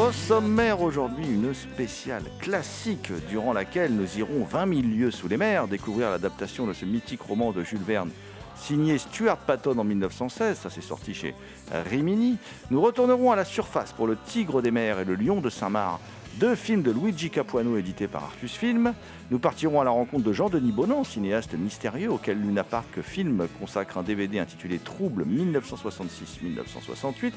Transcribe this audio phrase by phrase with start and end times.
[0.00, 5.36] Au sommaire aujourd'hui, une spéciale classique durant laquelle nous irons 20 000 lieues sous les
[5.36, 8.08] mers découvrir l'adaptation de ce mythique roman de Jules Verne
[8.56, 11.34] signé Stuart Patton en 1916, ça s'est sorti chez
[11.70, 12.38] Rimini.
[12.70, 16.00] Nous retournerons à la surface pour Le Tigre des mers et Le Lion de Saint-Marc,
[16.36, 18.94] deux films de Luigi Capuano édités par Artus Film.
[19.30, 23.98] Nous partirons à la rencontre de Jean-Denis Bonan, cinéaste mystérieux auquel Luna Park Film consacre
[23.98, 27.34] un DVD intitulé Trouble 1966-1968.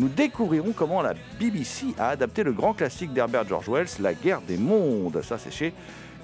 [0.00, 4.40] Nous découvrirons comment la BBC a adapté le grand classique d'Herbert George Wells, La guerre
[4.40, 5.22] des mondes.
[5.22, 5.72] Ça, c'est chez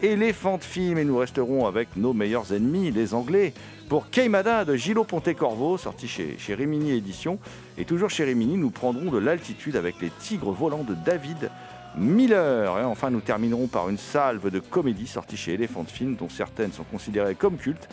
[0.03, 0.99] Elephant Film.
[0.99, 3.55] Et nous resterons avec nos meilleurs ennemis, les Anglais,
[3.89, 7.39] pour Keimada de Gillo Pontecorvo, sorti chez, chez Rimini Éditions.
[7.79, 11.49] Et toujours chez Rimini, nous prendrons de l'altitude avec les tigres volants de David
[11.97, 12.77] Miller.
[12.77, 16.73] Et enfin, nous terminerons par une salve de comédie sortie chez Elephant Film, dont certaines
[16.73, 17.89] sont considérées comme cultes,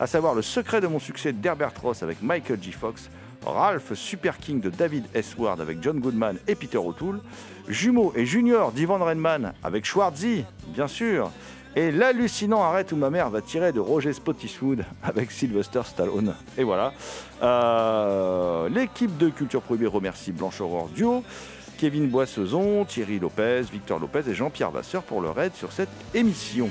[0.00, 2.72] à savoir Le secret de mon succès d'Herbert Ross avec Michael J.
[2.72, 3.10] Fox,
[3.44, 5.36] Ralph Super King de David S.
[5.58, 7.20] Avec John Goodman et Peter O'Toole,
[7.68, 11.30] Jumeaux et Junior d'Ivan Reitman avec Schwarzy, bien sûr,
[11.76, 16.34] et l'hallucinant arrête où ma mère va tirer de Roger Spottiswoode avec Sylvester Stallone.
[16.58, 16.92] Et voilà.
[17.42, 21.22] Euh, L'équipe de Culture Prohibée remercie Blanche Aurore Duo,
[21.78, 26.68] Kevin Boissezon, Thierry Lopez, Victor Lopez et Jean-Pierre Vasseur pour leur aide sur cette émission.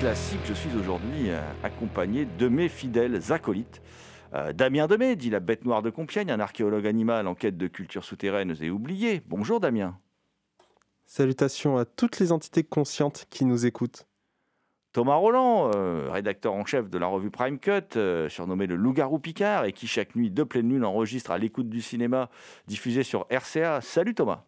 [0.00, 3.82] Classique, je suis aujourd'hui euh, accompagné de mes fidèles acolytes.
[4.32, 7.66] Euh, Damien Demey, dit la bête noire de Compiègne, un archéologue animal en quête de
[7.66, 9.22] cultures souterraines et oubliées.
[9.26, 9.98] Bonjour Damien.
[11.04, 14.06] Salutations à toutes les entités conscientes qui nous écoutent.
[14.92, 19.18] Thomas Roland, euh, rédacteur en chef de la revue Prime Cut, euh, surnommé le loup-garou
[19.18, 22.30] Picard, et qui chaque nuit de pleine lune enregistre à l'écoute du cinéma
[22.66, 23.82] diffusé sur RCA.
[23.82, 24.47] Salut Thomas.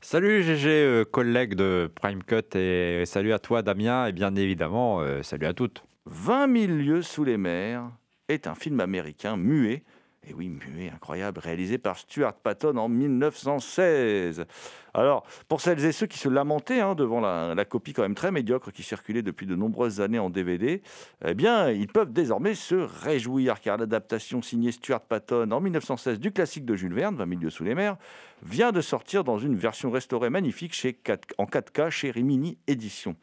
[0.00, 5.00] Salut GG, euh, collègue de Prime Cut, et salut à toi Damien, et bien évidemment,
[5.00, 5.82] euh, salut à toutes.
[6.06, 7.90] 20 000 lieues sous les mers
[8.28, 9.82] est un film américain muet,
[10.28, 14.46] et oui, muet, incroyable, réalisé par Stuart Patton en 1916.
[14.94, 18.30] Alors, pour celles et ceux qui se lamentaient hein, devant la, copie quand même très
[18.30, 20.82] médiocre qui circulait depuis de nombreuses années en DVD,
[21.24, 26.32] eh bien, ils peuvent désormais se réjouir, car l'adaptation signée Stuart Patton en 1916 du
[26.32, 27.96] classique de Jules Verne, 20 000 lieues sous les mers,
[28.42, 33.16] vient de sortir dans une version restaurée magnifique chez 4 en 4K chez Rimini Éditions.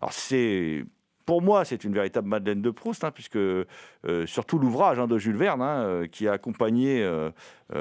[0.00, 0.84] Alors, c'est
[1.32, 3.64] pour moi, c'est une véritable Madeleine de Proust, hein, puisque euh,
[4.26, 7.30] surtout l'ouvrage hein, de Jules Verne, hein, euh, qui a accompagné euh,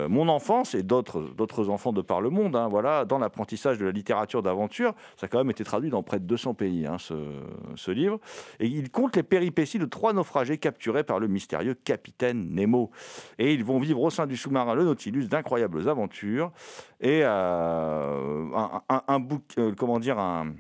[0.08, 4.42] mon enfance et d'autres enfants de par le monde, voilà, dans l'apprentissage de la littérature
[4.42, 8.22] d'aventure, ça a quand même été traduit dans près de 200 pays, ce, livre.
[8.62, 12.90] Et il compte les péripéties de trois naufragés capturés par le mystérieux capitaine Nemo.
[13.38, 16.54] Et ils vont vivre au sein du sous-marin le Nautilus d'incroyables aventures
[17.02, 19.44] et un, un- bouc,
[19.78, 20.54] comment dire, un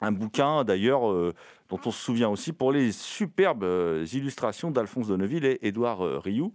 [0.00, 1.34] un bouquin d'ailleurs euh,
[1.68, 6.04] dont on se souvient aussi pour les superbes euh, illustrations d'Alphonse de Neuville et Édouard
[6.04, 6.52] euh, Rioux.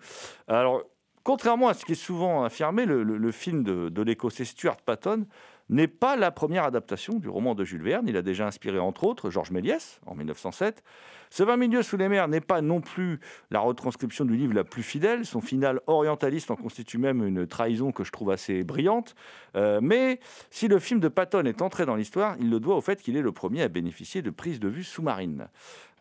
[0.47, 0.83] Alors,
[1.23, 5.25] contrairement à ce qui est souvent affirmé, le film de, de l'écossais Stuart Patton
[5.69, 8.07] n'est pas la première adaptation du roman de Jules Verne.
[8.07, 10.83] Il a déjà inspiré entre autres Georges Méliès en 1907.
[11.31, 13.19] Ce 20 milieux sous les mers n'est pas non plus
[13.51, 15.25] la retranscription du livre la plus fidèle.
[15.25, 19.15] Son final orientaliste en constitue même une trahison que je trouve assez brillante.
[19.55, 20.19] Euh, mais
[20.51, 23.17] si le film de Patton est entré dans l'histoire, il le doit au fait qu'il
[23.17, 25.47] est le premier à bénéficier de prises de vue sous-marines.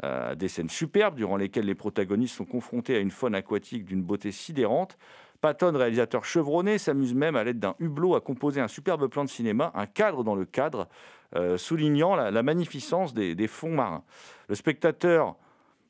[0.03, 4.03] Euh, des scènes superbes durant lesquelles les protagonistes sont confrontés à une faune aquatique d'une
[4.03, 4.99] beauté sidérante.
[5.45, 9.29] Patton, réalisateur chevronné, s'amuse même à l'aide d'un hublot à composer un superbe plan de
[9.29, 10.89] cinéma, un cadre dans le cadre,
[11.37, 14.05] euh, soulignant la, magnificence des, des fonds marins.
[14.49, 15.37] Le spectateur,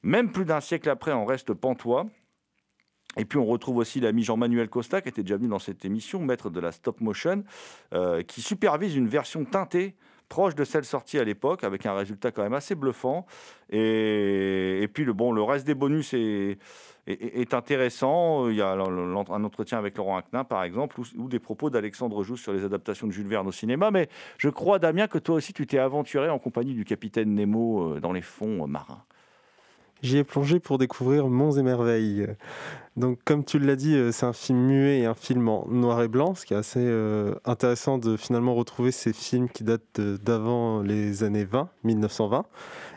[0.02, 2.06] même plus d'un siècle après, en reste pantois.
[3.16, 6.18] Et puis on retrouve aussi l'ami Jean-Manuel Costa, qui était déjà venu dans cette émission,
[6.18, 7.44] maître de la stop motion,
[7.92, 9.94] euh, qui supervise une version teintée
[10.28, 13.24] proche de celle sortie à l'époque, avec un résultat quand même assez bluffant.
[13.70, 16.58] Et, et puis le, bon, le reste des bonus est,
[17.06, 18.48] est, intéressant.
[18.48, 22.42] Il y a un entretien avec Laurent Aknin, par exemple, ou, des propos d'Alexandre Jousse
[22.42, 23.90] sur les adaptations de Jules Verne au cinéma.
[23.90, 24.08] Mais
[24.38, 28.00] je crois, Damien, que toi aussi, tu t'es aventuré en compagnie du capitaine Nemo euh,
[28.00, 29.02] dans les fonds euh, marins.
[30.04, 32.26] J'y ai plongé pour découvrir Monts et Merveilles.
[32.96, 36.02] Donc, comme tu l'as dit, euh, c'est un film muet et un film en noir
[36.02, 40.00] et blanc, ce qui est assez euh, intéressant de finalement retrouver ces films qui datent
[40.00, 42.44] d'avant les années 20, 1920.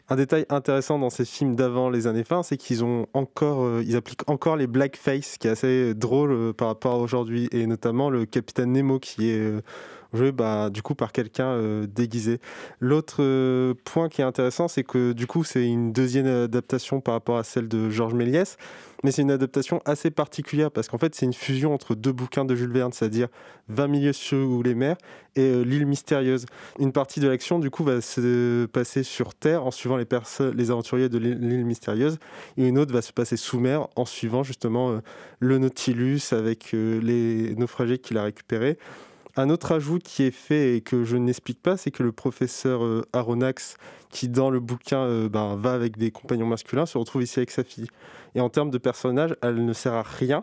[0.10, 3.84] Un détail intéressant dans ces films d'avant les années 20, c'est qu'ils ont encore, euh,
[3.86, 7.50] ils appliquent encore les blackface, ce qui est assez drôle euh, par rapport à aujourd'hui,
[7.52, 9.62] et notamment le capitaine Nemo qui est euh,
[10.14, 12.40] joué bah, du coup par quelqu'un euh, déguisé.
[12.80, 17.14] L'autre euh, point qui est intéressant, c'est que du coup, c'est une deuxième adaptation par
[17.14, 18.58] rapport à celle de Georges Méliès,
[19.04, 22.46] mais c'est une adaptation assez particulière parce qu'en fait, c'est une fusion entre deux bouquins
[22.46, 23.28] de Jules Verne, c'est-à-dire
[23.70, 24.98] 20 milieux sous les mers
[25.36, 26.46] et euh, l'île mystérieuse.
[26.80, 30.08] Une partie de l'action, du coup, va se passer sur Terre en suivant les,
[30.54, 32.18] les aventuriers de l'île mystérieuse,
[32.58, 35.00] et une autre va se passer sous mer en suivant justement
[35.40, 38.78] le Nautilus avec les naufragés qu'il a récupérés.
[39.38, 42.84] Un autre ajout qui est fait et que je n'explique pas, c'est que le professeur
[42.84, 43.78] euh, Aronnax,
[44.10, 47.52] qui dans le bouquin euh, ben, va avec des compagnons masculins, se retrouve ici avec
[47.52, 47.88] sa fille.
[48.34, 50.42] Et en termes de personnage, elle ne sert à rien.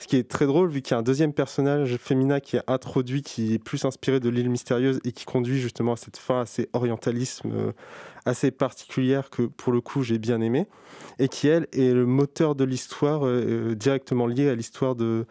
[0.00, 2.62] Ce qui est très drôle, vu qu'il y a un deuxième personnage féminin qui est
[2.68, 6.40] introduit, qui est plus inspiré de l'île mystérieuse et qui conduit justement à cette fin
[6.40, 7.72] assez orientalisme, euh,
[8.24, 10.68] assez particulière que pour le coup j'ai bien aimé,
[11.18, 15.26] et qui elle est le moteur de l'histoire euh, euh, directement lié à l'histoire de,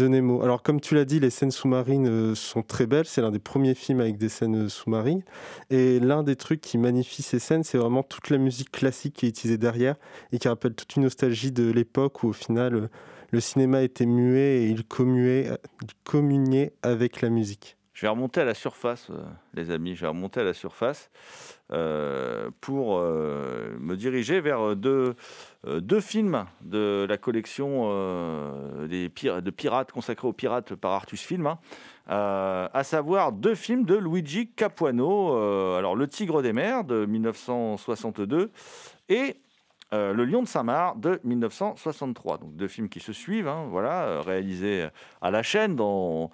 [0.00, 3.38] Alors comme tu l'as dit, les scènes sous-marines euh, sont très belles, c'est l'un des
[3.38, 5.22] premiers films avec des scènes euh, sous-marines,
[5.68, 9.26] et l'un des trucs qui magnifie ces scènes, c'est vraiment toute la musique classique qui
[9.26, 9.96] est utilisée derrière,
[10.32, 12.88] et qui rappelle toute une nostalgie de l'époque où au final euh,
[13.30, 17.76] le cinéma était muet et il il communiait avec la musique.
[17.92, 19.22] Je vais remonter à la surface, euh,
[19.54, 19.94] les amis.
[19.96, 21.10] Je vais remonter à la surface
[21.72, 25.16] euh, pour euh, me diriger vers deux,
[26.00, 27.88] films de la collection
[28.86, 31.58] des de pirates consacrés aux pirates par Artus Film, hein.
[32.06, 35.36] À savoir deux films de Luigi Capuano.
[35.76, 38.50] alors, Le Tigre des mers de 1962
[39.08, 39.36] et
[39.92, 42.38] Le Lion de Saint-Marc de 1963.
[42.38, 44.88] Donc deux films qui se suivent, hein, voilà, réalisés
[45.20, 46.32] à la chaîne dans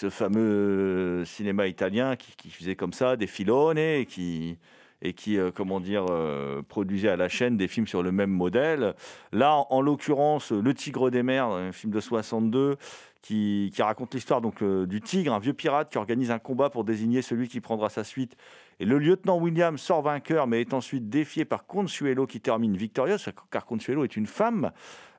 [0.00, 4.56] ce fameux cinéma italien qui, faisait comme ça des filone et qui,
[5.02, 8.30] et qui, euh, comment dire, euh, produisait à la chaîne des films sur le même
[8.30, 8.94] modèle.
[9.32, 12.78] Là, en, en l'occurrence, Le Tigre des mers, un film de 62,
[13.22, 16.70] qui, qui raconte l'histoire donc euh, du tigre, un vieux pirate qui organise un combat
[16.70, 18.36] pour désigner celui qui prendra sa suite.
[18.80, 23.28] Et le lieutenant William sort vainqueur, mais est ensuite défié par Consuelo qui termine victorieuse,
[23.50, 24.72] car Consuelo est une femme.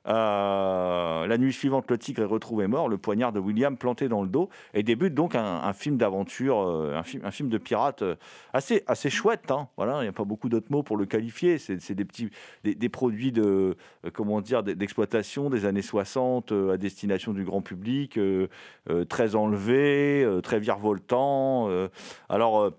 [0.08, 4.22] Euh, la nuit suivante, le tigre est retrouvé mort, le poignard de William planté dans
[4.22, 8.16] le dos, et débute donc un, film d'aventure, euh, un, film, de pirate euh,
[8.52, 9.52] assez, assez chouette.
[9.52, 9.68] hein.
[9.76, 11.58] Voilà, il n'y a pas beaucoup d'autres mots pour le qualifier.
[11.58, 12.30] C'est des petits,
[12.64, 13.76] des, produits de,
[14.12, 18.18] comment dire, d'exploitation des années 60 euh, à destination du grand public,
[19.08, 21.68] très enlevé, euh, très virevoltant.
[21.68, 21.88] euh.
[22.28, 22.72] alors.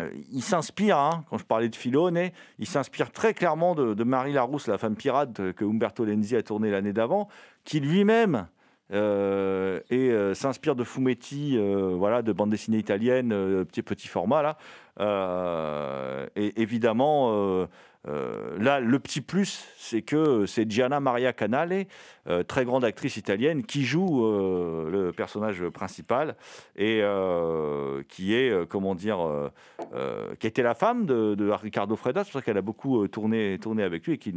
[0.00, 4.32] Euh, il s'inspire, hein, quand je parlais de Filone, il s'inspire très clairement de, Marie
[4.32, 7.28] Larousse, la femme pirate euh, que Umberto Lenzi a tourné l'année d'avant,
[7.64, 8.48] qui lui-même
[8.92, 11.58] euh, s'inspire de Fumetti,
[11.96, 13.30] voilà, de bande dessinée italienne,
[13.64, 16.28] petit petit format là.
[16.36, 17.66] Et évidemment,
[18.08, 21.86] euh, euh, là, le petit plus, c'est que c'est Gianna Maria Canale,
[22.28, 26.36] euh, très grande actrice italienne, qui joue euh, le personnage principal
[26.76, 29.50] et euh, qui est, euh, comment dire, euh,
[29.94, 33.02] euh, qui était la femme de, de Ricardo Freda, c'est pour ça qu'elle a beaucoup
[33.02, 34.34] euh, tourné, tourné avec lui et qui est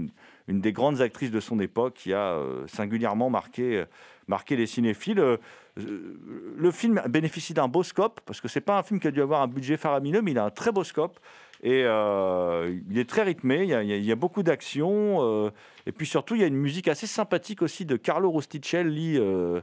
[0.48, 3.86] une, des grandes actrices de son époque qui a euh, singulièrement marqué, euh,
[4.28, 5.20] marqué les cinéphiles.
[5.20, 5.38] Euh,
[5.78, 6.18] euh,
[6.58, 9.22] le film bénéficie d'un beau scope parce que c'est pas un film qui a dû
[9.22, 11.20] avoir un budget faramineux, mais il a un très beau scope.
[11.64, 15.18] Et euh, il est très rythmé, il y a, beaucoup d'action.
[15.22, 15.50] euh,
[15.86, 19.62] et puis surtout, il y a une musique assez sympathique aussi de Carlo Rosticelli, euh,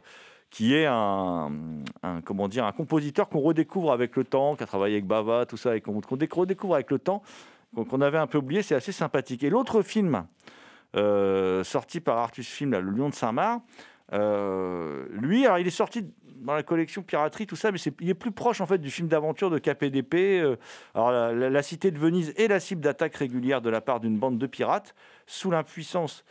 [0.51, 1.51] qui est un,
[2.25, 5.57] comment dire, un compositeur qu'on redécouvre avec le temps, qui a travaillé avec Bava, tout
[5.57, 7.23] ça, et qu'on dé- redécouvre avec le temps,
[7.75, 8.63] qu'on avait un peu oublié.
[8.63, 9.45] C'est assez sympathique.
[9.45, 10.27] Et l'autre film,
[11.65, 13.63] sorti par Artus Film, Le Lion de Saint-Marc,
[14.13, 16.07] euh, lui, il est sorti
[16.43, 19.09] dans la collection piraterie, tout ça, mais il est plus proche en fait du film
[19.09, 20.15] d'aventure de KPDP.
[20.15, 20.57] euh,
[20.95, 24.39] alors la, cité de Venise est la cible d'attaque régulière de la part d'une bande
[24.39, 24.95] de pirates
[25.27, 26.25] sous l'impuissance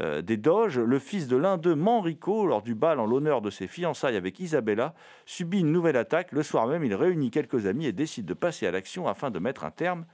[0.00, 0.78] euh, des Doges.
[0.78, 4.40] Le fils de l'un d'eux, Manrico, lors du bal en l'honneur de ses fiançailles avec
[4.40, 4.94] Isabella,
[5.26, 6.32] subit une nouvelle attaque.
[6.32, 9.38] Le soir même, il réunit quelques amis et décide de passer à l'action afin de
[9.38, 10.06] mettre un terme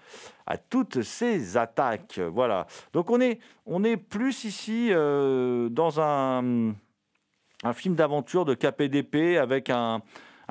[0.47, 2.19] à toutes ces attaques.
[2.19, 2.66] Voilà.
[2.93, 6.75] Donc on est, on est plus ici euh, dans un
[7.64, 10.02] un film d'aventure de KPDP avec un,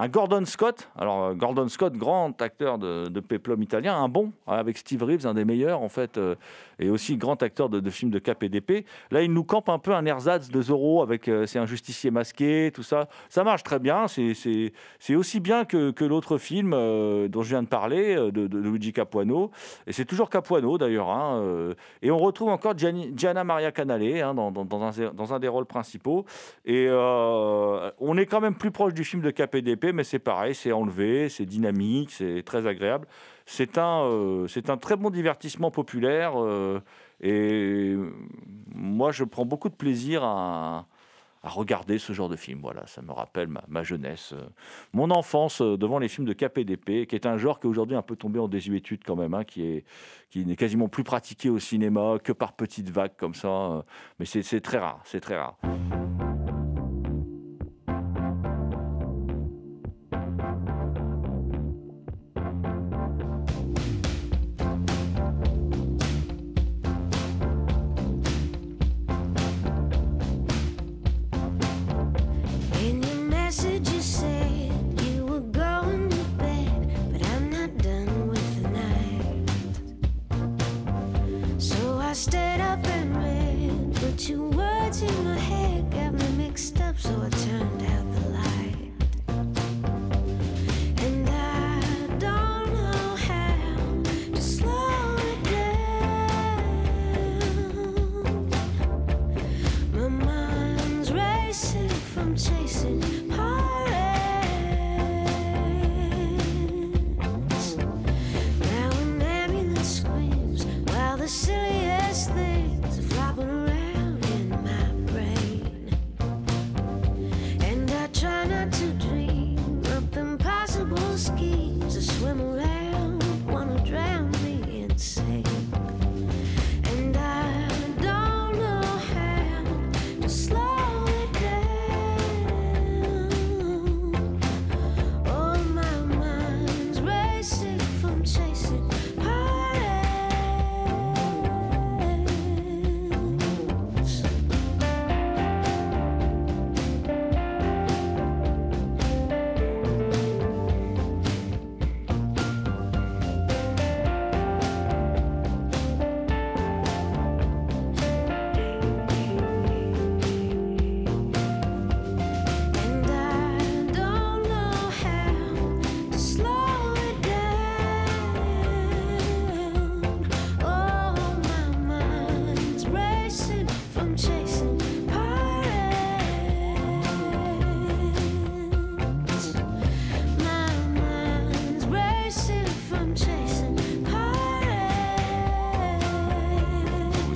[0.09, 0.89] Gordon Scott.
[0.97, 5.27] Alors, euh, Gordon Scott, grand acteur de, de péplum italien, un bon, avec Steve Reeves,
[5.27, 6.35] un des meilleurs, en fait, euh,
[6.79, 8.85] et aussi grand acteur de, de films de KPDP.
[9.11, 12.11] Là, il nous campe un peu un ersatz de Zorro avec euh, c'est un justicier
[12.11, 13.07] masqué, tout ça.
[13.29, 14.07] Ça marche très bien.
[14.07, 14.71] C'est-
[15.15, 19.51] aussi bien que, l'autre film euh, dont je viens de parler, euh, de, Luigi Capuano.
[19.87, 21.09] Et c'est toujours Capuano, d'ailleurs.
[21.09, 25.65] hein, euh, et on retrouve encore Gianni- Gianna Maria Canale hein, dans, un, des rôles
[25.65, 26.25] principaux.
[26.65, 30.71] Et on est quand même plus proche du film de KPDP, mais c'est pareil, c'est
[30.71, 33.07] enlevé, c'est dynamique, c'est très agréable.
[33.45, 36.41] C'est un, euh, un très bon divertissement populaire.
[36.41, 36.79] euh,
[37.21, 37.95] et
[38.73, 40.87] moi, je prends beaucoup de plaisir à,
[41.43, 42.59] regarder ce genre de film.
[42.61, 44.47] Voilà, ça me rappelle ma, jeunesse, euh,
[44.93, 48.01] mon enfance devant les films de KPDP, qui est un genre qui est aujourd'hui un
[48.01, 49.83] peu tombé en désuétude quand même, hein, qui
[50.29, 53.83] qui n'est quasiment plus pratiqué au cinéma que par petites vagues comme ça.
[54.19, 55.57] mais c'est très rare, c'est très rare.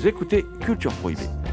[0.07, 1.46] Écoutez Culture Prohibée.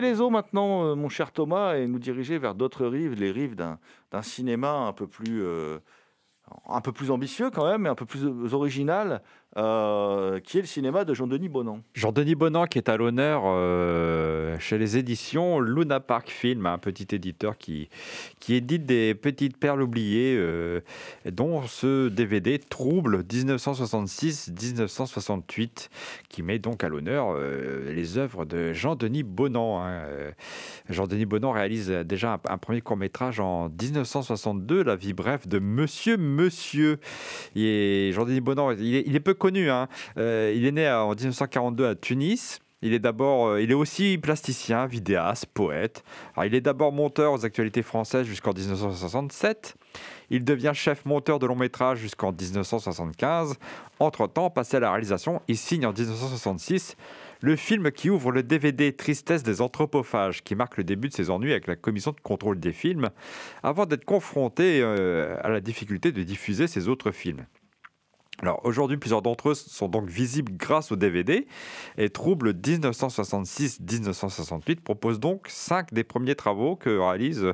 [0.00, 3.54] Les eaux maintenant, euh, mon cher Thomas, et nous diriger vers d'autres rives, les rives
[3.54, 3.78] d'un
[4.22, 5.78] cinéma un peu plus euh,
[6.68, 9.22] un peu plus ambitieux quand même, mais un peu plus original,
[9.56, 11.80] euh, qui est le cinéma de Jean-Denis Bonan.
[11.94, 17.08] Jean-Denis Bonan qui est à l'honneur euh, chez les éditions Luna Park Film, un petit
[17.14, 17.88] éditeur qui,
[18.38, 20.80] qui édite des petites perles oubliées, euh,
[21.30, 25.88] dont ce DVD Trouble 1966-1968,
[26.28, 27.36] qui met donc à l'honneur
[27.88, 29.82] les œuvres de Jean-Denis Bonan.
[29.82, 30.02] hein.
[30.88, 36.16] Jean-Denis Bonan réalise déjà un, un premier court-métrage en 1962, La vie brève de Monsieur
[36.16, 36.98] Monsieur.
[37.56, 39.34] Et Jean-Denis Bonan, il est, il est peu
[39.68, 39.88] hein.
[40.18, 42.60] Euh, il est né en 1942 à Tunis.
[42.82, 46.02] Il est d'abord, euh, il est aussi plasticien, vidéaste, poète.
[46.42, 49.74] Il est d'abord monteur aux actualités françaises jusqu'en 1967.
[50.30, 53.56] Il devient chef monteur de long métrage jusqu'en 1975.
[53.98, 56.96] Entre-temps, passé à la réalisation, il signe en 1966
[57.42, 61.30] le film qui ouvre le DVD Tristesse des anthropophages, qui marque le début de ses
[61.30, 63.10] ennuis avec la commission de contrôle des films,
[63.62, 67.46] avant d'être confronté euh, à la difficulté de diffuser ses autres films.
[68.42, 71.46] Alors aujourd'hui, plusieurs d'entre eux sont donc visibles grâce au DVD
[71.98, 77.52] et Trouble 1966-1968 propose donc cinq des premiers travaux que réalise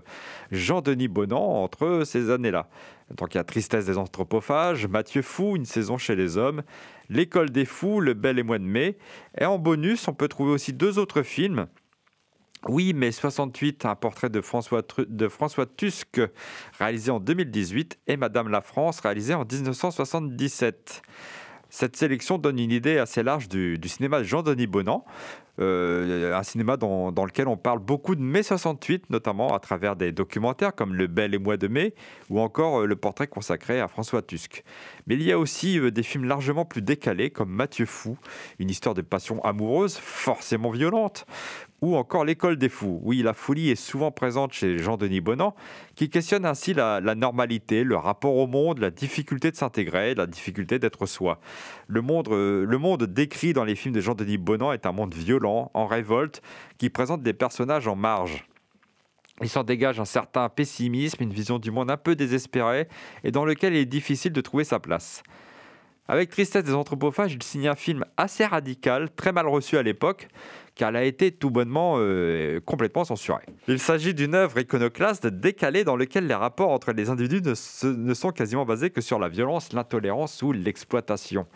[0.53, 2.69] Jean-Denis Bonan entre ces années-là.
[3.17, 6.63] Donc il y a Tristesse des anthropophages, Mathieu Fou, Une saison chez les hommes,
[7.09, 8.97] L'école des fous, Le bel et mois de mai.
[9.39, 11.67] Et en bonus, on peut trouver aussi deux autres films.
[12.69, 14.83] Oui, mais 68, un portrait de François,
[15.77, 16.21] Tusk,
[16.79, 21.03] réalisé en 2018, et Madame la France, réalisé en 1977.
[21.69, 25.05] Cette sélection donne une idée assez large du, cinéma de Jean-Denis Bonan,
[25.59, 29.97] euh, un cinéma dans, dans lequel on parle beaucoup de mai 68, notamment à travers
[29.97, 31.95] des documentaires comme Le Bel et Mois de mai,
[32.31, 34.65] ou encore euh, le portrait consacré à François Tusk.
[35.07, 38.19] Mais il y a aussi euh, des films largement plus décalés, comme Mathieu Fou,
[38.59, 41.27] une histoire de passion amoureuse, forcément violente,
[41.83, 43.01] ou encore L'école des fous.
[43.03, 45.55] Oui, la folie est souvent présente chez Jean-Denis Bonan,
[45.95, 50.79] qui questionne ainsi la, normalité, le rapport au monde, la difficulté de s'intégrer, la difficulté
[50.79, 51.39] d'être soi.
[51.87, 55.15] Le monde, euh, le monde décrit dans les films de Jean-Denis Bonan est un monde
[55.15, 56.43] violent, en révolte,
[56.79, 58.47] qui présente des personnages en marge.
[59.43, 62.89] Il s'en dégage un certain pessimisme, une vision du monde un peu désespérée,
[63.23, 65.23] et dans lequel il est difficile de trouver sa place.
[66.09, 70.29] Avec Tristesse des anthropophages, il signe un film assez radical, très mal reçu à l'époque,
[70.77, 73.43] car a été tout bonnement euh, complètement censurée.
[73.67, 78.31] Il s'agit d'une œuvre iconoclaste décalée dans laquelle les rapports entre les individus ne sont
[78.31, 81.47] quasiment basés que sur la violence, l'intolérance ou l'exploitation.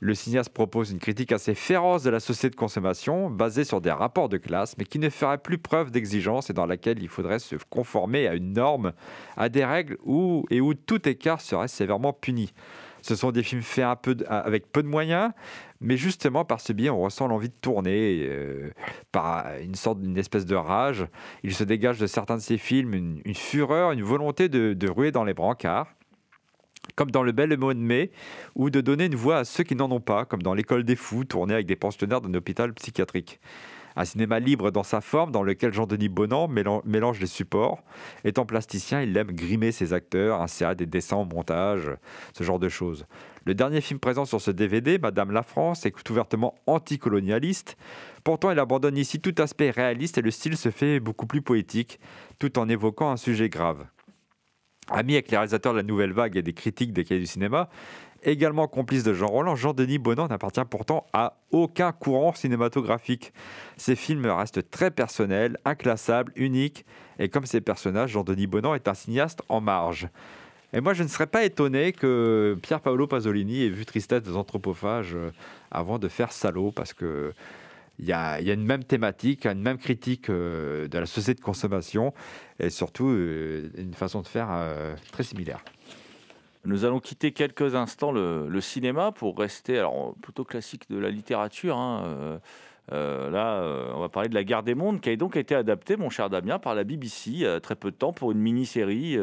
[0.00, 3.90] Le cinéaste propose une critique assez féroce de la société de consommation, basée sur des
[3.90, 7.38] rapports de classe, mais qui ne ferait plus preuve d'exigence et dans laquelle il faudrait
[7.38, 8.92] se conformer à une norme,
[9.36, 12.52] à des règles où, et où tout écart serait sévèrement puni.
[13.04, 13.84] Ce sont des films faits
[14.30, 15.30] avec peu de moyens,
[15.82, 18.70] mais justement par ce biais, on ressent l'envie de tourner, euh,
[19.12, 21.06] par une sorte d'une espèce de rage.
[21.42, 25.24] Il se dégage de certains de ces films une, fureur, une volonté de, ruer dans
[25.24, 25.92] les brancards,
[26.94, 28.10] comme dans Le Bel Mois de mai,
[28.54, 30.96] ou de donner une voix à ceux qui n'en ont pas, comme dans L'école des
[30.96, 33.38] fous, tourné avec des pensionnaires d'un hôpital psychiatrique.
[33.96, 37.82] Un cinéma libre dans sa forme, dans lequel Jean-Denis Bonan mélan- mélange les supports.
[38.24, 41.90] Étant plasticien, il aime grimer ses acteurs, insérer des dessins au montage,
[42.36, 43.06] ce genre de choses.
[43.46, 47.76] Le dernier film présent sur ce DVD, Madame la France, est ouvertement anticolonialiste.
[48.24, 52.00] Pourtant, il abandonne ici tout aspect réaliste et le style se fait beaucoup plus poétique,
[52.38, 53.86] tout en évoquant un sujet grave.
[54.90, 57.70] Ami avec les réalisateurs de la Nouvelle Vague et des critiques des cahiers du cinéma,
[58.24, 63.32] également complice de Jean Roland, Jean-Denis Bonan n'appartient pourtant à aucun courant cinématographique.
[63.76, 66.84] Ses films restent très personnels, inclassables, uniques,
[67.18, 70.08] et comme ses personnages, Jean-Denis Bonan est un cinéaste en marge.
[70.72, 74.36] Et moi, je ne serais pas étonné que Pier Paolo Pasolini ait vu Tristesse des
[74.36, 75.30] anthropophages euh,
[75.70, 77.32] avant de faire Salaud, parce que
[78.00, 82.12] il y, a, une même thématique, une même critique euh, de la société de consommation,
[82.58, 84.50] et surtout euh, une façon de faire
[85.12, 85.64] très similaire.
[86.64, 91.76] Nous allons quitter quelques instants le, cinéma pour rester, alors plutôt classique de la littérature.
[91.76, 92.38] hein, euh,
[92.92, 95.54] euh, là, euh, on va parler de La Guerre des Mondes, qui a donc été
[95.54, 99.18] adaptée, mon cher Damien, par la BBC très peu de temps pour une mini-série.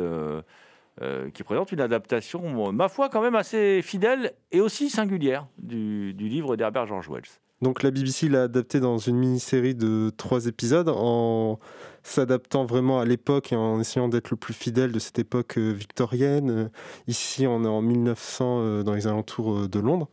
[1.34, 6.28] qui présente une adaptation, ma foi, quand même assez fidèle et aussi singulière du, du
[6.28, 7.40] livre d'Herbert George Wells.
[7.62, 11.60] Donc la BBC l'a adapté dans une mini-série de trois épisodes en
[12.04, 15.72] s'adaptant vraiment à l'époque et en essayant d'être le plus fidèle de cette époque euh,
[15.72, 16.72] victorienne.
[17.08, 20.10] Ici, on est en 1900 euh, dans les alentours euh, de Londres.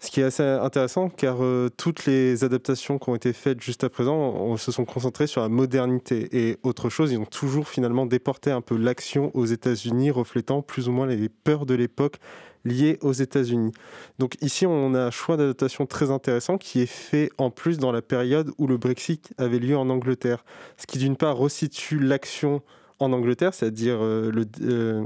[0.00, 3.82] Ce qui est assez intéressant car euh, toutes les adaptations qui ont été faites juste
[3.82, 7.10] à présent se sont concentrées sur la modernité et autre chose.
[7.10, 11.28] Ils ont toujours finalement déporté un peu l'action aux États-Unis, reflétant plus ou moins les
[11.28, 12.18] peurs de l'époque
[12.64, 13.72] liées aux États-Unis.
[14.20, 17.90] Donc ici, on a un choix d'adaptation très intéressant qui est fait en plus dans
[17.90, 20.44] la période où le Brexit avait lieu en Angleterre.
[20.76, 22.62] Ce qui d'une part resitue l'action
[23.00, 25.04] en Angleterre, c'est-à-dire euh, le, euh,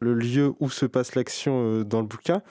[0.00, 2.42] le lieu où se passe l'action dans le bouquin.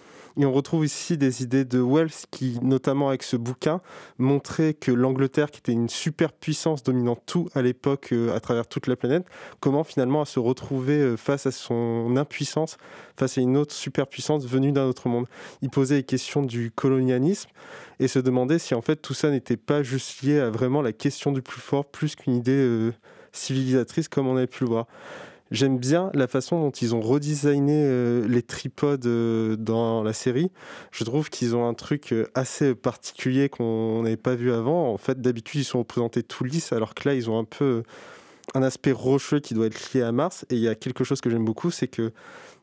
[0.42, 3.80] Et on retrouve ici des idées de Wells qui, notamment avec ce bouquin,
[4.18, 8.88] montrait que l'Angleterre, qui était une superpuissance dominant tout à l'époque euh, à travers toute
[8.88, 9.24] la planète,
[9.60, 12.78] comment finalement à se retrouver euh, face à son impuissance,
[13.20, 15.28] face à une autre superpuissance venue d'un autre monde.
[15.62, 17.52] Il posait les questions du colonialisme
[18.00, 20.92] et se demandait si en fait tout ça n'était pas juste lié à vraiment la
[20.92, 22.92] question du plus fort, plus qu'une idée euh,
[23.32, 24.88] civilisatrice comme on avait pu le voir.
[25.52, 30.50] J'aime bien la façon dont ils ont redesigné euh, les tripodes euh, dans la série.
[30.92, 34.94] Je trouve qu'ils ont un truc euh, assez particulier qu'on n'avait pas vu avant.
[34.94, 37.84] En fait, d'habitude, ils sont représentés tout lisses, alors que là, ils ont un peu
[38.54, 40.46] un aspect rocheux qui doit être lié à Mars.
[40.50, 42.14] Et il y a quelque chose que j'aime beaucoup, c'est que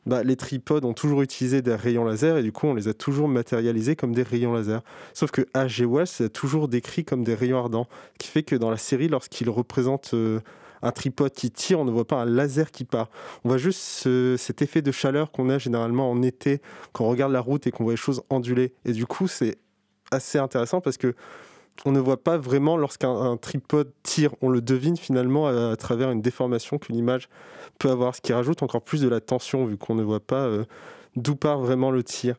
[0.07, 2.95] bah, les tripodes ont toujours utilisé des rayons laser et du coup, on les a
[2.95, 4.81] toujours matérialisés comme des rayons laser.
[5.13, 5.85] Sauf que H.G.
[5.85, 9.09] Wells a toujours décrit comme des rayons ardents, ce qui fait que dans la série,
[9.09, 10.39] lorsqu'il représente euh,
[10.81, 13.09] un tripode qui tire, on ne voit pas un laser qui part.
[13.43, 16.61] On voit juste ce- cet effet de chaleur qu'on a généralement en été
[16.93, 18.73] quand on regarde la route et qu'on voit les choses onduler.
[18.85, 19.57] Et du coup, c'est
[20.11, 21.13] assez intéressant parce que
[21.85, 25.75] on ne voit pas vraiment lorsqu'un un tripode tire, on le devine finalement à, à
[25.77, 27.29] travers une déformation que l'image
[27.77, 30.41] peut avoir, ce qui rajoute encore plus de la tension vu qu'on ne voit pas
[30.43, 30.65] euh,
[31.15, 32.35] d'où part vraiment le tir.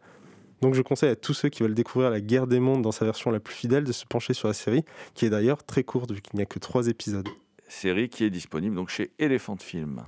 [0.60, 3.06] Donc je conseille à tous ceux qui veulent découvrir la guerre des mondes dans sa
[3.06, 6.12] version la plus fidèle de se pencher sur la série, qui est d'ailleurs très courte
[6.12, 7.26] vu qu'il n'y a que trois épisodes.
[7.70, 10.04] Série qui est disponible donc chez Elephant Film.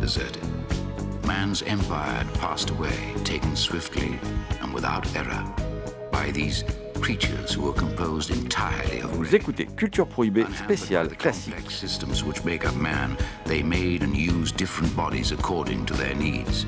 [0.00, 0.42] Deserted.
[1.26, 4.18] Man's empire had passed away, taken swiftly
[4.60, 5.44] and without error
[6.10, 6.64] by these
[7.00, 11.70] creatures who were composed entirely of Vous écoutez Culture Prohibée spéciale classique.
[11.70, 16.66] systems which make up man, they made and used different bodies according to their needs.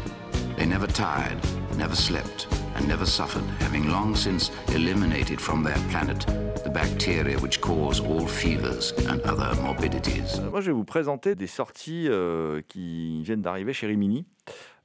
[0.57, 1.39] They never tired,
[1.77, 6.27] never slept, and never suffered, having long since eliminated from their planet
[6.69, 10.41] the bacteria which cause all fevers and other morbidities.
[10.41, 14.27] Euh, Moi, je vais vous présenter des sorties euh, qui viennent d'arriver chez Rimini,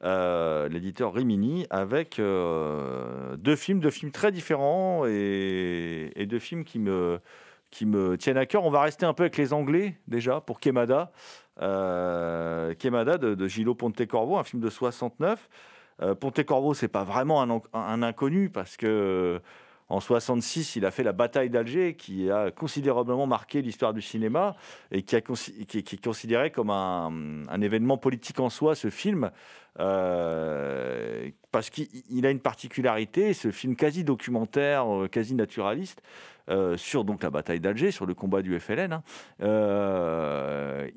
[0.04, 7.20] euh, l'éditeur Rimini, avec deux films, deux films très différents et, deux films qui me,
[7.72, 8.64] qui me tiennent à cœur.
[8.66, 11.12] On va rester un peu avec les Anglais déjà pour Kemada.
[11.62, 15.50] Euh, Kemada de, de Gillo Pontecorvo, un film de 69.
[16.02, 19.40] Euh, Pontecorvo, c'est pas vraiment un, en- un inconnu parce que
[19.90, 24.56] en 66, il a fait la bataille d'Alger qui a considérablement marqué l'histoire du cinéma
[24.92, 29.32] et qui, a qui- est considéré comme un événement politique en soi, ce film,
[29.80, 36.02] euh, parce qu'il il a une particularité, ce film quasi documentaire, euh, quasi naturaliste,
[36.50, 38.94] euh, sur donc la bataille d'Alger, sur le combat du FLN.
[38.94, 39.04] hein.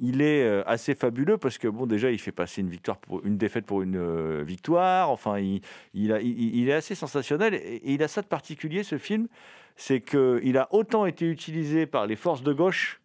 [0.01, 3.39] Il est assez fabuleux parce que bon, déjà, il fait passer une victoire pour une
[3.39, 5.11] défaite pour une victoire.
[5.11, 5.61] Enfin, il,
[6.11, 9.29] est assez sensationnel et il a ça de particulier ce film,
[9.77, 13.01] c'est qu'il a autant été utilisé par les forces de gauche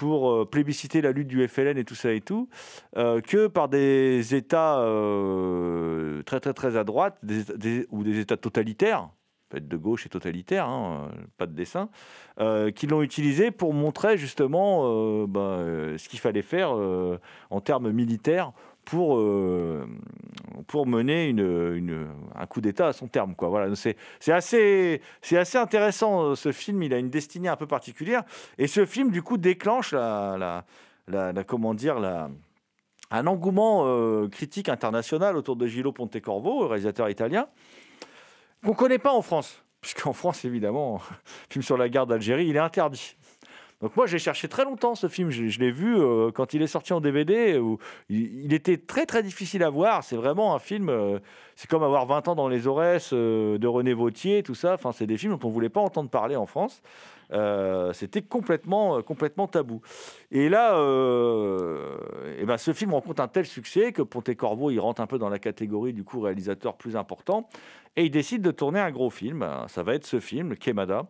[0.00, 2.48] pour euh, plébisciter la lutte du FLN et tout ça et tout,
[2.96, 7.18] euh, que par des États euh, très très très à droite
[7.90, 9.10] ou des États totalitaires,
[9.50, 11.90] peut être de gauche et totalitaire, hein, pas de dessin,
[12.74, 16.70] qui l'ont utilisé pour montrer justement euh, ce qu'il fallait faire
[17.50, 18.52] en termes militaires
[18.90, 19.86] pour, euh,
[20.66, 23.34] pour mener une, un coup d'État à son terme.
[23.36, 23.48] Quoi.
[23.48, 26.82] Voilà, c'est, c'est, assez, c'est assez intéressant, euh, ce film.
[26.82, 28.24] Il a une destinée un peu particulière.
[28.58, 30.64] Et ce film, du coup, déclenche la,
[31.06, 32.30] la- la- comment dire, la,
[33.12, 37.46] un engouement euh, critique international autour de Gillo Pontecorvo, réalisateur italien,
[38.64, 39.62] qu'on ne connaît pas en France.
[39.80, 41.00] Puisqu'en France, évidemment,
[41.48, 43.16] film sur la guerre d'Algérie, il est interdit.
[43.80, 45.30] Donc moi, j'ai cherché très longtemps ce film.
[45.30, 47.58] Je, l'ai vu euh, quand il est sorti en DVD.
[47.58, 50.04] Où il, il était très très difficile à voir.
[50.04, 50.88] C'est vraiment un film.
[50.88, 51.18] euh,
[51.60, 54.72] c'est comme avoir 20 ans dans les Aurès euh, de René Vautier, tout ça.
[54.72, 56.80] Enfin, c'est des films dont on voulait pas entendre parler en France.
[57.32, 59.80] Euh, C'était complètement euh, complètement tabou.
[60.32, 61.96] Et là, euh,
[62.38, 65.28] eh ben, ce film rencontre un tel succès que Pontecorvo il rentre un peu dans
[65.28, 67.48] la catégorie du coup réalisateur plus important.
[67.96, 69.44] Et il décide de tourner un gros film.
[69.66, 71.06] Ça va être ce film, Quemada,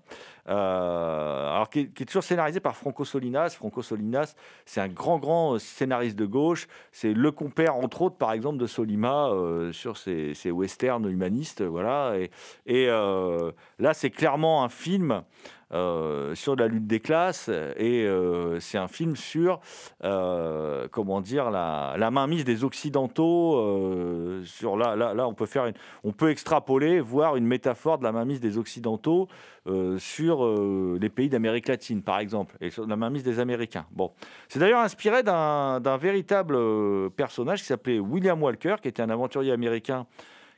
[0.49, 3.51] euh, alors qui est, toujours scénarisé par Franco Solinas.
[3.51, 4.35] Franco Solinas,
[4.65, 6.69] c'est un grand, grand scénariste de gauche.
[6.91, 9.31] C'est le compère, entre autres, par exemple, de Solima
[9.73, 11.63] sur ses, ses westerns humanistes.
[11.63, 12.15] Voilà.
[12.19, 12.31] Et,
[12.67, 15.23] et, euh, là, c'est clairement un film
[15.71, 19.61] sur la lutte des classes et euh, c'est un film sur
[20.05, 25.67] euh, comment dire la, mainmise des occidentaux euh, sur là, là là on peut faire
[25.67, 29.29] une, on peut extrapoler voir une métaphore de la mainmise des occidentaux
[29.67, 33.87] euh, sur euh, les pays d'Amérique latine par exemple et sur la mainmise des Américains.
[33.93, 34.13] Bon.
[34.49, 39.53] C'est d'ailleurs inspiré d'un véritable euh, personnage qui s'appelait William Walker qui était un aventurier
[39.53, 40.07] américain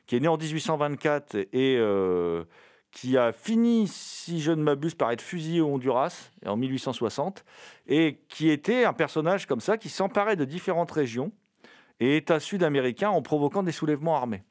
[0.07, 1.47] qui est né en 1824 et
[1.77, 2.43] euh,
[2.93, 7.43] qui a fini, si je ne m'abuse, par être fusillé au Honduras en 1860,
[7.87, 11.31] et qui était un personnage comme ça, qui s'emparait de différentes régions
[11.99, 14.43] et États sud-américains en provoquant des soulèvements armés.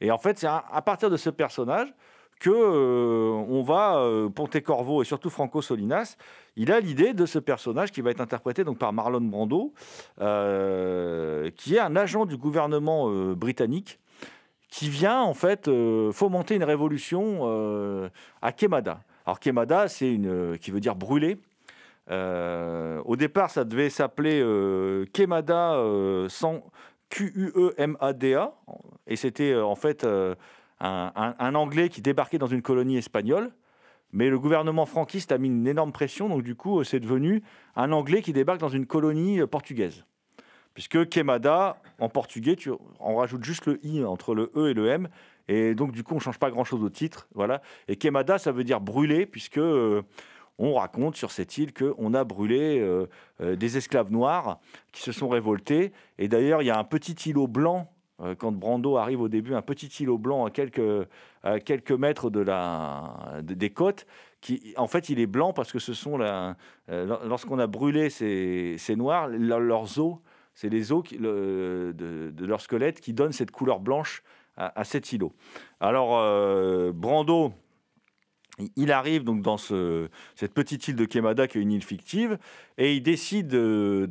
[0.00, 1.92] Et en fait, c'est à partir de ce personnage
[2.38, 6.16] que euh, on va, euh, Pontecorvo et surtout Franco Solinas,
[6.56, 9.72] il a l'idée de ce personnage qui va être interprété donc par Marlon Brando,
[10.20, 13.98] euh, qui est un agent du gouvernement britannique
[14.74, 18.08] qui vient en fait euh, fomenter une révolution euh,
[18.42, 19.04] à Quemada.
[19.24, 21.38] Alors Quemada, c'est une euh, qui veut dire brûler.
[22.10, 24.40] Au départ, ça devait s'appeler
[25.14, 25.78] Quemada
[26.28, 26.62] sans
[27.08, 28.52] Q-U-E-M-A-D-A,
[29.06, 30.06] et c'était en fait
[30.80, 33.52] un, Anglais qui débarquait dans une colonie espagnole.
[34.12, 37.42] Mais le gouvernement franquiste a mis une énorme pression, donc du coup, c'est devenu
[37.74, 40.04] un Anglais qui débarque dans une colonie portugaise
[40.74, 44.88] puisque Quemada, en portugais, tu, on rajoute juste le i entre le e et le
[44.88, 45.08] m,
[45.48, 47.62] et donc du coup on change pas grand chose au titre, voilà.
[47.88, 50.02] Et Quemada, ça veut dire brûler, puisque euh,
[50.58, 53.06] on raconte sur cette île qu'on a brûlé euh,
[53.40, 54.58] euh, des esclaves noirs
[54.92, 55.92] qui se sont révoltés.
[56.18, 57.90] Et d'ailleurs, il y a un petit îlot blanc.
[58.38, 61.08] Quand Brando arrive au début, un petit îlot blanc à quelques,
[61.64, 64.06] quelques mètres de la, de- des côtes,
[64.40, 66.16] qui, en fait, il est blanc parce que ce sont
[66.88, 70.18] lorsqu'on a brûlé ces, noirs, leur- leurs os
[70.54, 74.22] c'est les os le- de, leur squelette qui donnent cette couleur blanche
[74.56, 75.32] à, à cet îlot.
[75.80, 77.52] Alors, euh, Brando,
[78.76, 82.38] il- arrive donc dans ce- cette petite île de Quemada, qui est une île fictive,
[82.78, 84.08] et il décide de.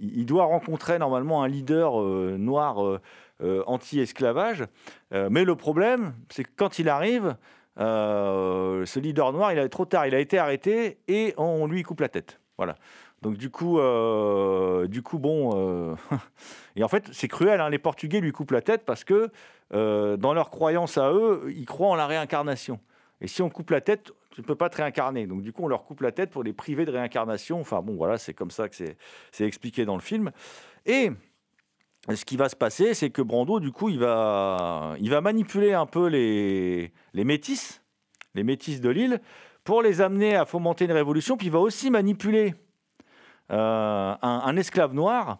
[0.00, 3.00] il, doit rencontrer normalement un leader euh, noir euh,
[3.42, 4.64] euh, anti-esclavage.
[5.12, 7.36] Euh, mais le problème, c'est que quand il arrive,
[7.78, 11.82] euh, ce leader noir, il a trop tard, il a été arrêté et on lui
[11.82, 12.40] coupe la tête.
[12.56, 12.76] Voilà.
[13.24, 15.96] Donc du coup, euh, du coup, bon, euh,
[16.76, 17.58] et en fait, c'est cruel.
[17.58, 19.30] hein, les Portugais lui coupent la tête parce que
[19.72, 22.78] euh, dans leur croyance à eux, ils croient en la réincarnation.
[23.22, 25.26] Et si on coupe la tête, tu ne peux pas te réincarner.
[25.26, 27.58] Donc du coup, on leur coupe la tête pour les priver de réincarnation.
[27.60, 30.30] Enfin bon, voilà, c'est comme ça que c'est expliqué dans le film.
[30.84, 31.10] Et
[32.14, 35.72] ce qui va se passer, c'est que Brando, du coup, il va, il va manipuler
[35.72, 37.82] un peu les, les métis,
[38.34, 39.22] les métis de l'île,
[39.62, 41.38] pour les amener à fomenter une révolution.
[41.38, 42.54] Puis il va aussi manipuler
[43.50, 45.38] un, un esclave noir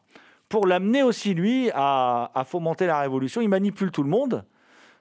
[0.48, 3.40] pour l'amener aussi, lui, à, fomenter la révolution.
[3.40, 4.44] Il manipule tout le monde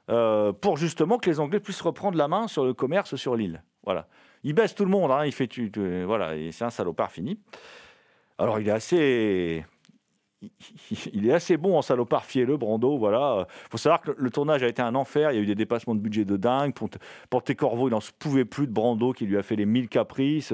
[0.10, 3.64] euh, pour justement que les Anglais puissent reprendre la main sur le commerce sur l'île.
[3.84, 4.08] Voilà.
[4.44, 5.48] Il baisse tout le monde, hein, il fait
[6.06, 7.40] voilà, c'est un salopard fini.
[8.38, 9.64] Alors il est assez,
[11.14, 12.98] il est assez bon en salopard fielleux, Brando.
[12.98, 13.48] Voilà.
[13.70, 15.32] Faut savoir que le tournage a été un enfer.
[15.32, 16.74] Il y a eu des dépassements de budget de dingue.
[16.74, 16.90] Pont-
[17.30, 20.54] Pontecorvo, il n'en pouvait plus de Brando qui lui a fait les mille caprices.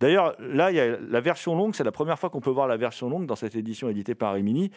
[0.00, 1.74] D'ailleurs, là, il y a la version longue.
[1.74, 4.34] C'est la première fois qu'on peut voir la version longue dans cette édition éditée par
[4.34, 4.70] Rimini.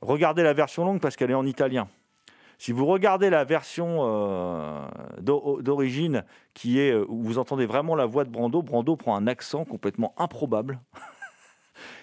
[0.00, 1.88] Regardez la version longue parce qu'elle est en italien.
[2.58, 4.86] Si vous regardez la version euh,
[5.20, 9.16] d'o- d'origine, qui est euh, où vous entendez vraiment la voix de Brando, Brando prend
[9.16, 10.78] un accent complètement improbable.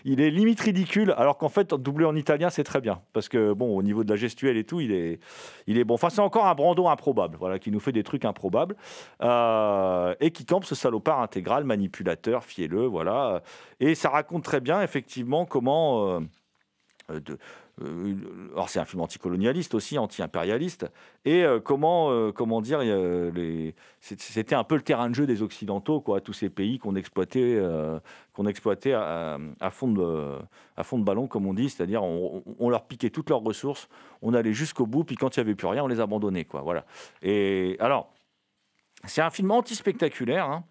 [0.05, 3.01] il est limite ridicule, alors qu'en fait, doublé en italien, c'est très bien.
[3.13, 5.19] Parce que, bon, au niveau de la gestuelle et tout, il est,
[5.67, 5.95] il est bon.
[5.95, 8.75] Enfin, c'est encore un Brando improbable, voilà, qui nous fait des trucs improbables.
[9.21, 13.41] euh, et qui campe ce salopard intégral, manipulateur, fielleux, voilà.
[13.79, 16.07] Et ça raconte très bien, effectivement, comment.
[16.15, 16.19] euh,
[17.11, 17.19] euh,
[18.53, 20.87] alors c'est un film anticolonialiste aussi, anti-impérialiste,
[21.25, 25.41] et euh, comment, euh, comment dire, euh, c'était un peu le terrain de jeu des
[25.41, 27.99] Occidentaux, quoi, tous ces pays qu'on exploitait, euh,
[28.33, 29.37] qu'on exploitait à,
[29.71, 30.37] fond de,
[30.77, 33.87] à fond de ballon, comme on dit, c'est-à-dire on, leur piquait toutes leurs ressources,
[34.21, 36.61] on allait jusqu'au bout, puis quand il n'y avait plus rien, on les abandonnait, quoi,
[36.61, 36.85] voilà.
[37.21, 38.11] Et alors,
[39.05, 40.63] c'est un film anti-spectaculaire, hein,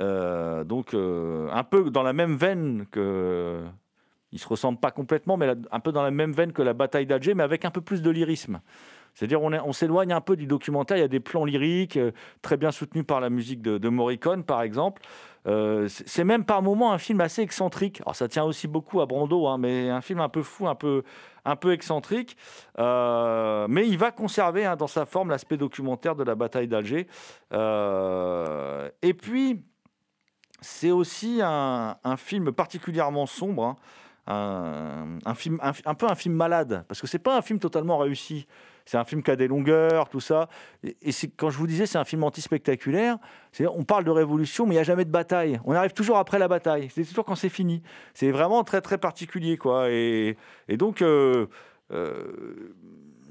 [0.00, 3.64] euh, donc euh, un peu dans la même veine que
[4.32, 7.06] ils se ressemblent pas complètement, mais un peu dans la même veine que la bataille
[7.06, 8.60] d'Alger, mais avec un peu plus de lyrisme.
[9.14, 12.56] C'est-à-dire on, s'éloigne un peu du documentaire, il y a des plans lyriques euh, très
[12.56, 15.02] bien soutenus par la musique de, de Morricone, par exemple.
[15.46, 18.00] Euh, c'est même par moments un film assez excentrique.
[18.02, 20.76] Alors ça tient aussi beaucoup à Brando, hein, mais un film un peu fou, un
[20.76, 21.02] peu,
[21.44, 22.36] un peu excentrique.
[22.78, 27.08] Euh, mais il va conserver hein, dans sa forme l'aspect documentaire de la bataille d'Alger.
[27.50, 29.64] Et puis,
[30.60, 33.64] c'est aussi un, un film particulièrement sombre.
[33.64, 33.76] hein
[34.30, 38.46] un, film, un, peu un film malade, parce que c'est pas un film totalement réussi.
[38.84, 40.48] C'est un film qui a des longueurs, tout ça.
[40.82, 43.18] Et, c'est quand je vous disais, c'est un film anti-spectaculaire.
[43.60, 45.60] On parle de révolution, mais il n'y a jamais de bataille.
[45.64, 46.88] On arrive toujours après la bataille.
[46.94, 47.82] C'est toujours quand c'est fini.
[48.14, 49.90] C'est vraiment très très particulier, quoi.
[49.90, 50.36] Et,
[50.68, 51.48] et donc, euh,
[51.92, 52.74] euh,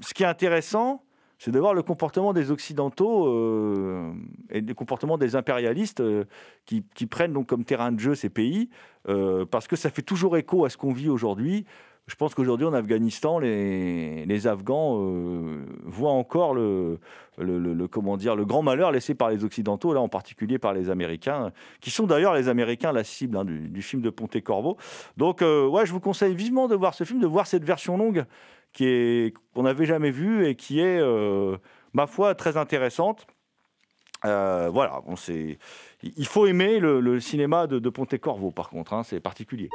[0.00, 1.02] ce qui est intéressant,
[1.38, 4.12] c'est de voir le comportement des Occidentaux euh,
[4.50, 6.24] et le comportement des impérialistes euh,
[6.66, 8.68] qui, prennent donc comme terrain de jeu ces pays,
[9.08, 11.64] euh, parce que ça fait toujours écho à ce qu'on vit aujourd'hui.
[12.08, 14.98] Je pense qu'aujourd'hui en Afghanistan, les, Afghans
[15.84, 16.98] voient encore le,
[17.44, 20.90] le, comment dire, le grand malheur laissé par les Occidentaux, là en particulier par les
[20.90, 24.76] Américains, qui sont d'ailleurs les Américains la cible hein, du, film de Ponte-Corvo.
[25.16, 27.96] Donc euh, ouais, je vous conseille vivement de voir ce film, de voir cette version
[27.96, 28.24] longue
[28.78, 31.56] qu'on n'avait jamais vue et qui est, euh,
[31.92, 33.26] ma foi, très intéressante.
[34.24, 35.14] Euh, voilà, bon,
[36.02, 39.70] il faut aimer le, cinéma de, de Ponte-Corvo, par contre, hein, c'est particulier.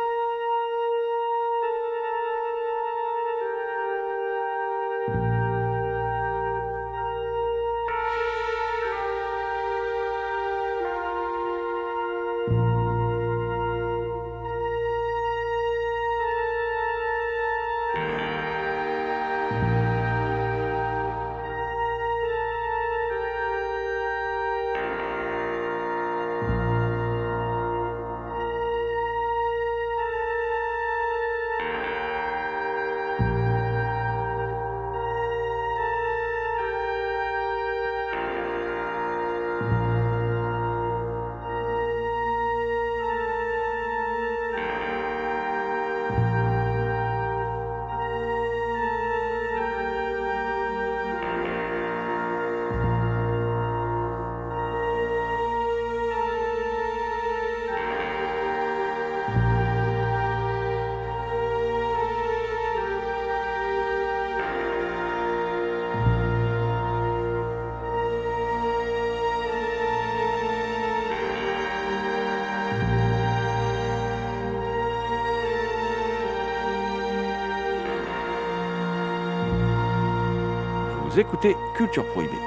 [81.13, 82.39] Vous écoutez Culture Prohibée.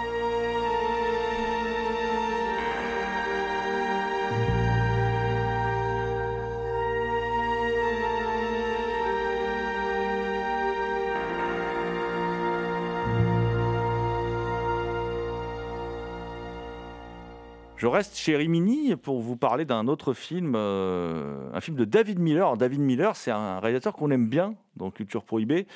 [17.77, 22.19] Je reste chez Rimini pour vous parler d'un autre film, euh, un film de David
[22.19, 22.57] Miller.
[22.57, 25.69] David Miller, c'est un réalisateur qu'on aime bien dans Culture Prohibée.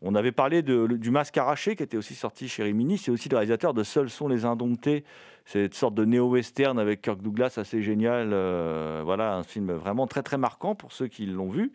[0.00, 2.98] On avait parlé du Masque arraché qui était aussi sorti chez Rimini.
[2.98, 5.04] C'est aussi le réalisateur de Seuls sont les indomptés.
[5.44, 8.30] C'est une sorte de néo-western avec Kirk Douglas assez génial.
[8.32, 11.72] euh, voilà, un film vraiment très très marquant pour ceux qui l'ont vu.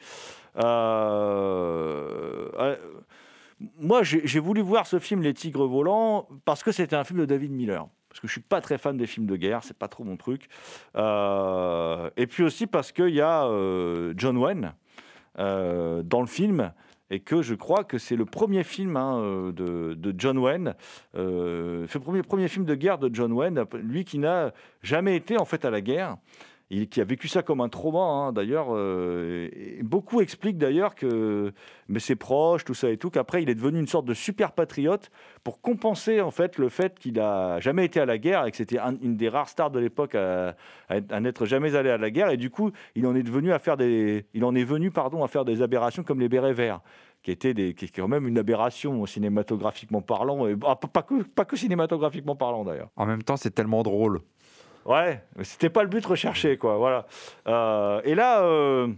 [0.63, 2.77] Euh, euh,
[3.79, 7.25] moi, j'ai voulu voir ce film Les Tigres volants parce que c'était un film de
[7.25, 7.87] David Miller.
[8.07, 10.15] Parce que je suis pas très fan des films de guerre, c'est pas trop mon
[10.17, 10.47] truc.
[10.95, 13.49] Et puis aussi parce qu'il y a
[14.15, 14.73] John Wayne
[15.35, 16.71] dans le film
[17.13, 19.51] et que je crois que c'est le premier film hein, euh,
[19.95, 20.73] de, John Wayne,
[21.15, 24.51] euh, le premier, premier film de guerre de John Wayne, lui qui n'a
[24.81, 26.17] jamais été en fait à la guerre.
[26.69, 28.67] Il, qui a vécu ça comme un trauma, hein, d'ailleurs.
[28.71, 29.47] euh,
[29.83, 31.51] beaucoup expliquent d'ailleurs que,
[31.87, 34.53] mais ses proches, tout ça et tout, qu'après il est devenu une sorte de super
[34.53, 35.11] patriote
[35.43, 38.57] pour compenser en fait le fait qu'il a jamais été à la guerre et que
[38.57, 40.55] c'était un- une des rares stars de l'époque à,
[40.89, 42.31] à n'être jamais allé à la guerre.
[42.31, 45.23] Et du coup, il en est devenu à faire des, il en est venu pardon
[45.23, 46.79] à faire des aberrations comme les bérets verts
[47.23, 51.01] qui était des, qui est quand même une aberration cinématographiquement parlant, et, ah, pas- pas,
[51.01, 52.89] que, pas que cinématographiquement parlant d'ailleurs.
[52.97, 54.19] En même temps, c'est tellement drôle.
[54.85, 56.77] Ouais, mais c'était pas le but recherché, quoi.
[56.77, 57.05] Voilà.
[57.47, 58.89] Euh, et là, euh,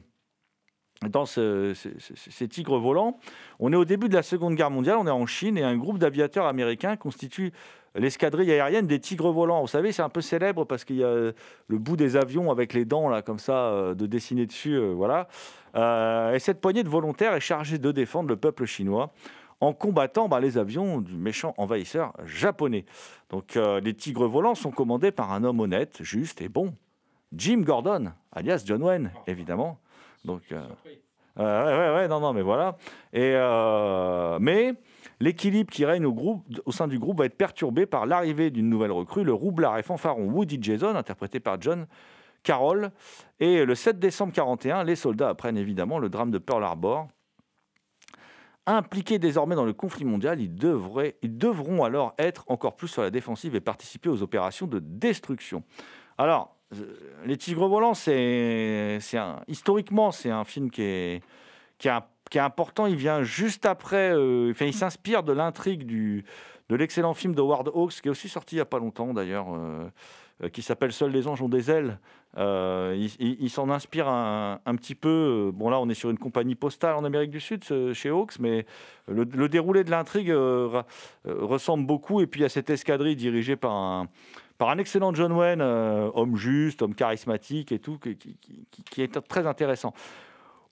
[1.09, 3.17] dans ce- ce- ce- ces tigres volants.
[3.59, 5.77] On est au début de la Seconde Guerre mondiale, on est en Chine et un
[5.77, 7.51] groupe d'aviateurs américains constitue
[7.95, 9.61] l'escadrille aérienne des tigres volants.
[9.61, 11.31] Vous savez, c'est un peu célèbre parce qu'il y a
[11.67, 14.93] le bout des avions avec les dents là, comme ça, euh, de dessiner dessus, euh,
[14.93, 15.27] voilà.
[15.75, 19.11] Euh, et cette poignée de volontaires est chargée de défendre le peuple chinois
[19.61, 22.85] en combattant bah, les avions du méchant envahisseur japonais.
[23.29, 26.73] Donc euh, les tigres volants sont commandés par un homme honnête, juste et bon,
[27.33, 29.77] Jim Gordon, alias John Wayne, évidemment.
[30.25, 30.61] Donc, euh,
[31.39, 32.77] euh, ouais, ouais, non, non, mais voilà.
[33.13, 34.73] Et, euh, mais
[35.19, 38.69] l'équilibre qui règne au, groupe, au sein du groupe va être perturbé par l'arrivée d'une
[38.69, 41.87] nouvelle recrue, le roublard et fanfaron Woody Jason, interprété par John
[42.43, 42.91] Carroll.
[43.39, 47.07] Et le 7 décembre 41, les soldats apprennent évidemment le drame de Pearl Harbor.
[48.67, 53.03] Impliqués désormais dans le conflit mondial, ils, devraient- ils devront alors être encore plus sur
[53.03, 55.63] la défensive et participer aux opérations de destruction.
[56.17, 56.54] Alors,
[57.25, 58.99] Les Tigres Volants, c'est,
[59.47, 61.21] historiquement, c'est un film qui est,
[62.35, 62.85] important.
[62.87, 68.01] Il vient juste après, euh, il s'inspire de l'intrigue de l'excellent film de Howard Hawks,
[68.01, 69.87] qui est aussi sorti il n'y a pas longtemps d'ailleurs, euh,
[70.43, 71.99] euh, qui s'appelle Seuls les anges ont des ailes.
[72.37, 75.47] Euh, il s'en inspire un, petit peu.
[75.47, 77.63] euh, Bon, là, on est sur une compagnie postale en Amérique du Sud,
[77.93, 78.65] chez Hawks, mais
[79.07, 80.81] le, déroulé de l'intrigue euh,
[81.27, 82.21] euh, ressemble beaucoup.
[82.21, 84.07] Et puis, il y a cette escadrille dirigée par un,
[84.57, 89.47] par un excellent John Wayne, euh, homme juste, homme charismatique et tout, qui, est très
[89.47, 89.93] intéressant.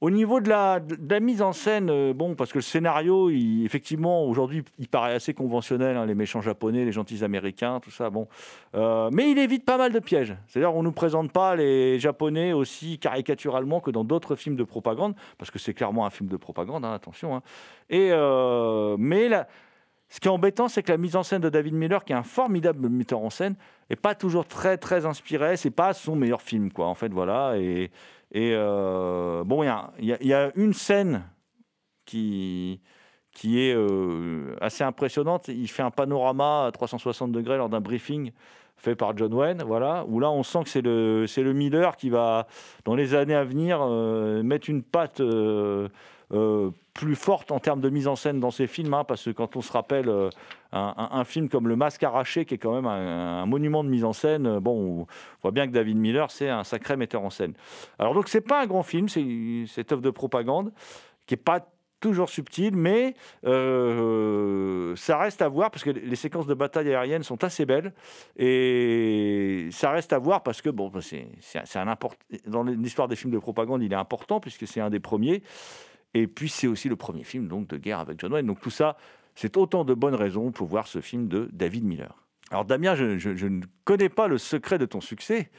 [0.01, 0.81] Au niveau de la,
[1.21, 5.95] mise en scène, euh, bon, parce que le scénario, effectivement, aujourd'hui, il paraît assez conventionnel,
[5.95, 8.27] hein, les méchants japonais, les gentils américains, tout ça, bon.
[8.75, 10.35] Euh, mais il évite pas mal de pièges.
[10.47, 14.65] C'est-à-dire, on ne nous présente pas les japonais aussi caricaturalement que dans d'autres films de
[14.65, 17.35] propagande, parce que c'est clairement un film de propagande, hein, attention.
[17.35, 17.41] hein.
[17.89, 18.11] Et,
[18.97, 19.47] mais la-
[20.13, 22.15] ce qui est embêtant, c'est que la mise en scène de David Miller, qui est
[22.15, 23.55] un formidable metteur en scène,
[23.89, 25.57] n'est pas toujours très très inspiré.
[25.57, 26.85] C'est pas son meilleur film, quoi.
[26.85, 27.57] En fait, voilà.
[27.57, 27.89] Et,
[28.35, 31.23] euh, bon, il y a- une scène
[32.05, 32.79] qui
[33.31, 35.47] qui est euh, assez impressionnante.
[35.47, 38.31] Il fait un panorama à 360 degrés lors d'un briefing
[38.77, 41.95] fait par John Wayne, voilà, où là on sent que c'est le, c'est le Miller
[41.95, 42.45] qui va,
[42.85, 45.21] dans les années à venir, euh, mettre une patte
[46.31, 49.31] euh, plus forte en termes de mise en scène dans ses films, hein, parce que
[49.31, 50.29] quand on se rappelle euh,
[50.71, 54.13] un, film comme Le Masque arraché, qui est quand même un, monument de mise en
[54.13, 55.07] scène, euh, bon, on
[55.41, 57.53] voit bien que David Miller, c'est un sacré metteur en scène.
[57.97, 59.25] Alors donc c'est pas un grand film, c'est
[59.67, 60.71] cette œuvre de propagande
[61.25, 61.65] qui est pas
[61.99, 67.43] toujours subtile, mais ça reste à voir parce que les séquences de bataille aérienne sont
[67.43, 67.93] assez belles
[68.37, 71.79] et ça reste à voir parce que bon, c'est c'est un- c'est
[72.49, 75.43] dans l'histoire des films de propagande, il est important puisque c'est un des premiers
[76.13, 78.45] et puis c'est aussi le premier film donc de guerre avec John Wayne.
[78.45, 78.97] Donc tout ça,
[79.35, 82.15] c'est autant de bonnes raisons pour voir ce film de David Miller.
[82.51, 85.49] Alors Damien, je, ne connais pas le secret de ton succès,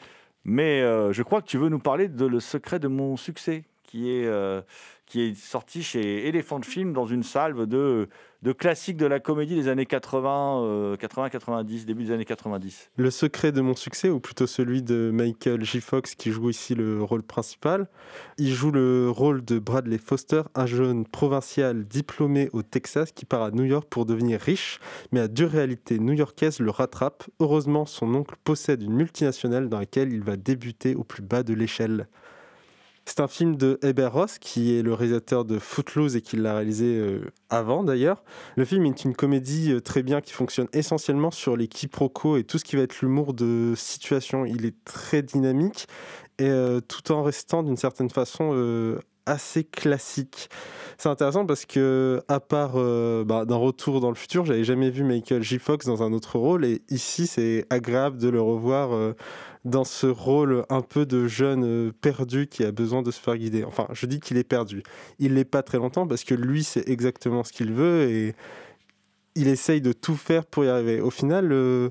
[0.45, 3.65] mais euh, je crois que tu veux nous parler de le secret de mon succès
[3.95, 4.61] qui est euh,
[5.07, 8.09] qui est sorti chez Elephant Film dans une salve de,
[8.59, 12.91] classiques de la comédie des années 80, euh, 80-90, début des années 90.
[12.97, 15.81] Le secret de mon succès, ou plutôt celui de Michael J.
[15.81, 17.87] Fox qui joue ici le rôle principal.
[18.39, 23.43] Il joue le rôle de Bradley Foster, un jeune provincial diplômé au Texas qui part
[23.43, 24.81] à New York pour devenir riche,
[25.13, 27.25] mais à dure réalité new-yorkaise le rattrape.
[27.39, 31.55] Heureusement, son oncle possède une multinationale dans laquelle il va débuter au plus bas de
[31.55, 32.09] l'échelle.
[33.07, 36.55] C'est un film de Heber Ross, qui est le réalisateur de Footloose et qui l'a
[36.55, 38.25] réalisé euh, avant d'ailleurs.
[38.57, 42.45] Le film est une comédie euh, très bien qui fonctionne essentiellement sur les quiproquos et
[42.45, 44.47] tout ce qui va être l'humour de situation.
[44.47, 45.87] Il est très dynamique
[46.39, 48.97] et euh, tout en restant d'une certaine façon
[49.27, 50.49] assez classique.
[50.97, 52.75] C'est intéressant parce que à part
[53.25, 55.59] bah, d'un retour dans le futur, j'avais jamais vu Michael J.
[55.59, 59.15] Fox dans un autre rôle et ici c'est agréable de le revoir
[59.65, 63.37] dans ce rôle un peu de jeune euh, perdu qui a besoin de se faire
[63.37, 63.65] guider.
[63.65, 64.83] Enfin, je dis qu'il est perdu.
[65.19, 68.35] Il l'est pas très longtemps parce que lui c'est exactement ce qu'il veut et
[69.35, 71.01] il essaye de tout faire pour y arriver.
[71.01, 71.91] Au final, le,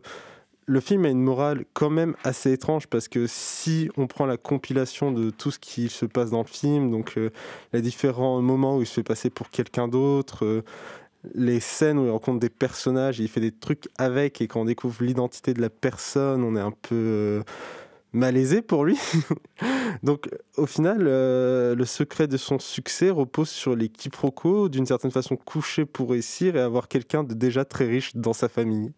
[0.66, 4.38] le film a une morale quand même assez étrange parce que si on prend la
[4.38, 7.32] compilation de tout ce qui se passe dans le film, donc euh,
[7.74, 10.64] les différents moments où il se fait passer pour quelqu'un d'autre, euh,
[11.34, 14.62] les scènes où il rencontre des personnages, et il fait des trucs avec et quand
[14.62, 17.44] on découvre l'identité de la personne, on est un peu euh,
[18.12, 18.98] malaisé pour lui.
[20.04, 25.12] Donc au final, euh, le secret de son succès repose sur les quiproquos, d'une certaine
[25.12, 28.94] façon coucher pour réussir et avoir quelqu'un de déjà très riche dans sa famille.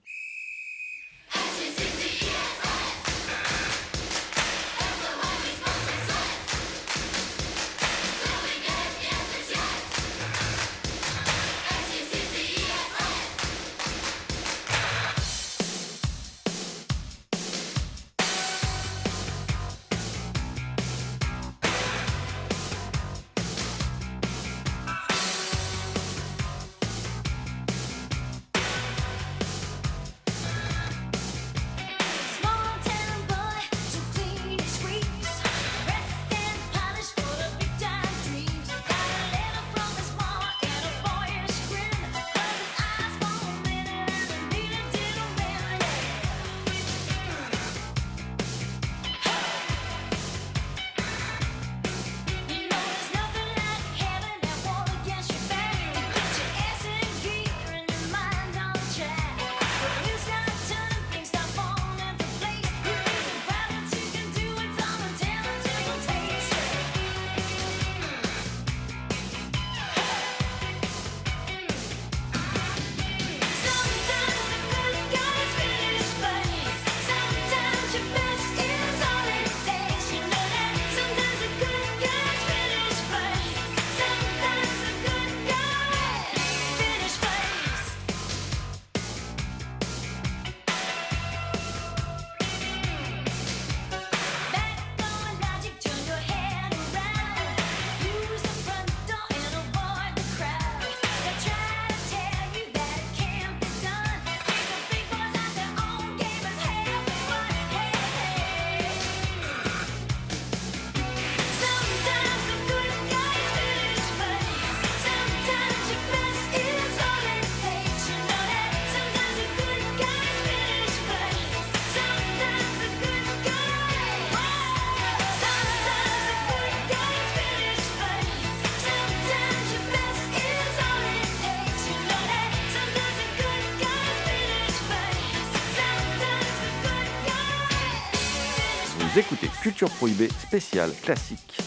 [139.17, 141.57] Écoutez Culture Prohibée spéciale classique.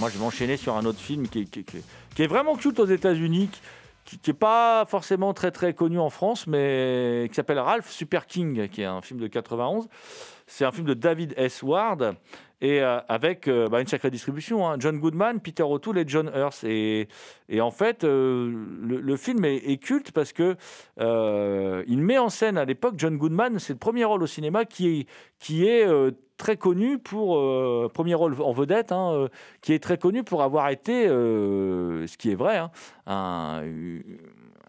[0.00, 1.46] Moi, je vais m'enchaîner sur un autre film qui
[2.16, 3.50] est, vraiment culte aux États-Unis,
[4.06, 8.68] qui n'est pas forcément très très connu en France, mais qui s'appelle Ralph Super King,
[8.70, 9.88] qui est un film de 91.
[10.46, 11.62] C'est un film de David S.
[11.62, 12.16] Ward
[12.60, 14.68] et euh, avec euh, bah, une sacrée distribution.
[14.68, 14.76] hein.
[14.78, 16.64] John Goodman, Peter O'Toole et John Hurst.
[16.64, 17.08] Et,
[17.48, 18.52] et en fait, euh,
[18.82, 20.56] le, film est, culte parce que
[20.98, 23.58] il met en scène à l'époque John Goodman.
[23.58, 25.06] C'est le premier rôle au cinéma qui est,
[25.38, 25.86] qui est
[26.36, 27.38] très connu pour
[27.92, 29.28] premier rôle en vedette, hein,
[29.60, 32.70] qui est très connu pour avoir été, ce qui est vrai, hein,
[33.06, 33.62] un,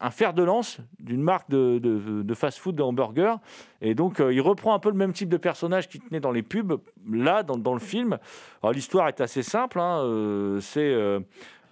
[0.02, 3.38] un fer de lance d'une marque de, fast-food de hamburger.
[3.80, 6.32] Et donc, euh, il reprend un peu le même type de personnage qu'il tenait dans
[6.32, 6.80] les pubs,
[7.10, 8.18] là, dans, le film.
[8.72, 9.78] L'histoire est assez simple.
[9.78, 10.92] hein, euh, c'est.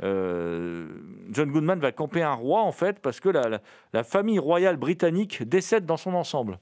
[0.03, 0.87] euh,
[1.31, 5.85] John Goodman va camper un roi, en fait, parce que la, famille royale britannique décède
[5.85, 6.59] dans son ensemble.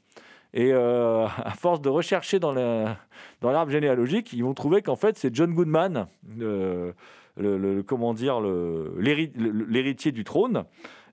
[0.55, 2.97] Et à force de rechercher dans la-
[3.43, 6.07] dans l'arbre généalogique, ils vont trouver qu'en fait, c'est John Goodman,
[6.37, 6.95] le,
[7.87, 8.41] comment dire,
[8.99, 10.65] l'héritier du trône,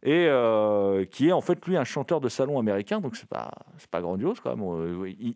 [0.06, 3.49] et euh, qui est en fait lui un chanteur de salon américain, donc c'est pas
[3.80, 4.56] c'est pas grandiose quand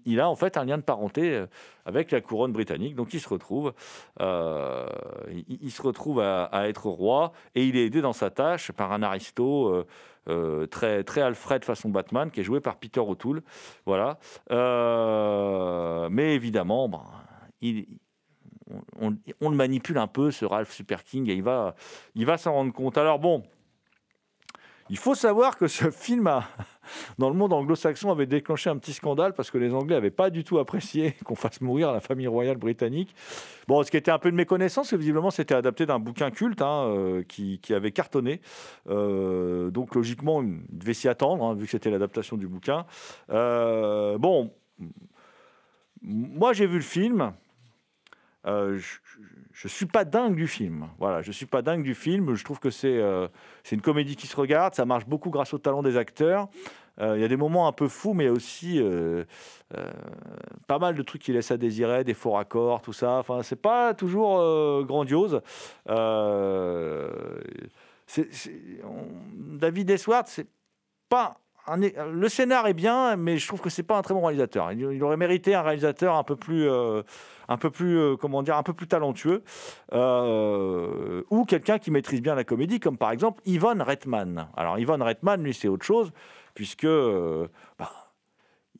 [0.05, 1.47] Il, a en fait un lien de parenté euh,
[1.85, 3.73] avec la couronne britannique, donc il se retrouve,
[4.21, 4.87] euh,
[5.47, 9.01] il, se retrouve à, être roi et il est aidé dans sa tâche par un
[9.01, 9.85] aristo.
[10.69, 13.41] très, très Alfred façon Batman, qui est joué par Peter O'Toole.
[13.87, 14.19] Voilà.
[16.11, 17.01] Mais évidemment, ben,
[17.61, 17.87] il,
[19.01, 21.73] on- on le manipule un peu, ce Ralph Super King, et il va,
[22.13, 22.99] il va s'en rendre compte.
[22.99, 23.43] Alors bon,
[24.89, 26.47] il faut savoir que ce film, a,
[27.19, 30.29] dans le monde anglo-saxon, avait déclenché un petit scandale parce que les Anglais n'avaient pas
[30.29, 33.13] du tout apprécié qu'on fasse mourir la famille royale britannique.
[33.67, 36.61] Bon, ce qui était un peu de méconnaissance, que visiblement c'était adapté d'un bouquin culte
[36.61, 38.41] hein, euh, qui, qui avait cartonné.
[38.89, 42.85] Euh, donc logiquement, il devait s'y attendre, hein, vu que c'était l'adaptation du bouquin.
[43.29, 44.51] Euh, bon,
[46.01, 47.33] moi j'ai vu le film.
[48.45, 48.77] Euh,
[49.51, 50.87] je ne suis pas dingue du film.
[50.97, 52.35] Voilà, je suis pas dingue du film.
[52.35, 53.27] Je trouve que c'est euh,
[53.71, 54.75] une comédie qui se regarde.
[54.75, 56.47] Ça marche beaucoup grâce au talent des acteurs.
[57.01, 59.23] Euh, Il y a des moments un peu fous, mais il y a aussi euh,
[59.77, 59.91] euh,
[60.67, 63.17] pas mal de trucs qui laissent à désirer, des faux raccords, tout ça.
[63.19, 65.41] Enfin, c'est pas toujours euh, grandiose.
[65.89, 67.09] Euh,
[68.07, 70.47] c'est- c'est- on- David Eswart, c'est
[71.09, 71.37] pas
[71.75, 74.71] le scénar est bien, mais je trouve que c'est pas un très bon réalisateur.
[74.71, 77.01] Il, aurait mérité un réalisateur un peu plus, euh,
[77.47, 79.43] un peu plus, euh, comment dire, un peu plus talentueux,
[79.93, 84.47] euh, ou quelqu'un qui maîtrise bien la comédie, comme par exemple Yvonne Reitman.
[84.55, 86.11] Alors Yvonne Reitman, lui, c'est autre chose,
[86.55, 87.91] puisque bah,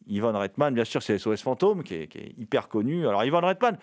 [0.08, 3.08] Yvonne Reitman, bien sûr, c'est SOS Fantôme, qui est, qui est hyper connu.
[3.08, 3.78] Alors Yvonne Reitman,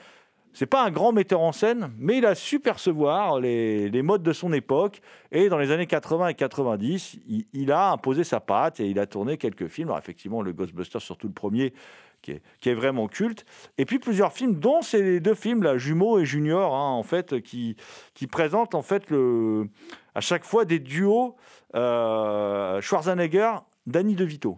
[0.56, 4.32] c'est pas un grand metteur en scène, mais il a su percevoir les, modes de
[4.32, 5.02] son époque.
[5.30, 7.18] Et dans les années 80 et 90,
[7.52, 9.88] il, a imposé sa patte et il a tourné quelques films.
[9.88, 11.74] Alors effectivement, le Ghostbusters, surtout le premier,
[12.22, 13.44] qui est, vraiment culte.
[13.76, 17.42] Et puis plusieurs films, dont ces deux films, là, Jumeaux et Junior, hein, en fait,
[17.42, 17.76] qui,
[18.14, 19.68] qui présentent en fait le,
[20.14, 21.36] à chaque fois des duos
[21.74, 24.56] euh, Schwarzenegger, Danny DeVito.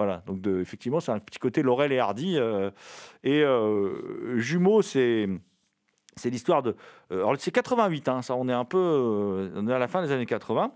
[0.00, 2.38] Voilà, donc effectivement, c'est un petit côté Laurel et Hardy.
[2.38, 2.70] euh,
[3.22, 5.28] et euh, Jumeaux, c'est
[6.24, 6.74] l'histoire de.
[7.12, 8.78] Euh, alors, c'est 88, hein, ça, on est un peu.
[8.78, 10.72] euh, à la fin des années 80.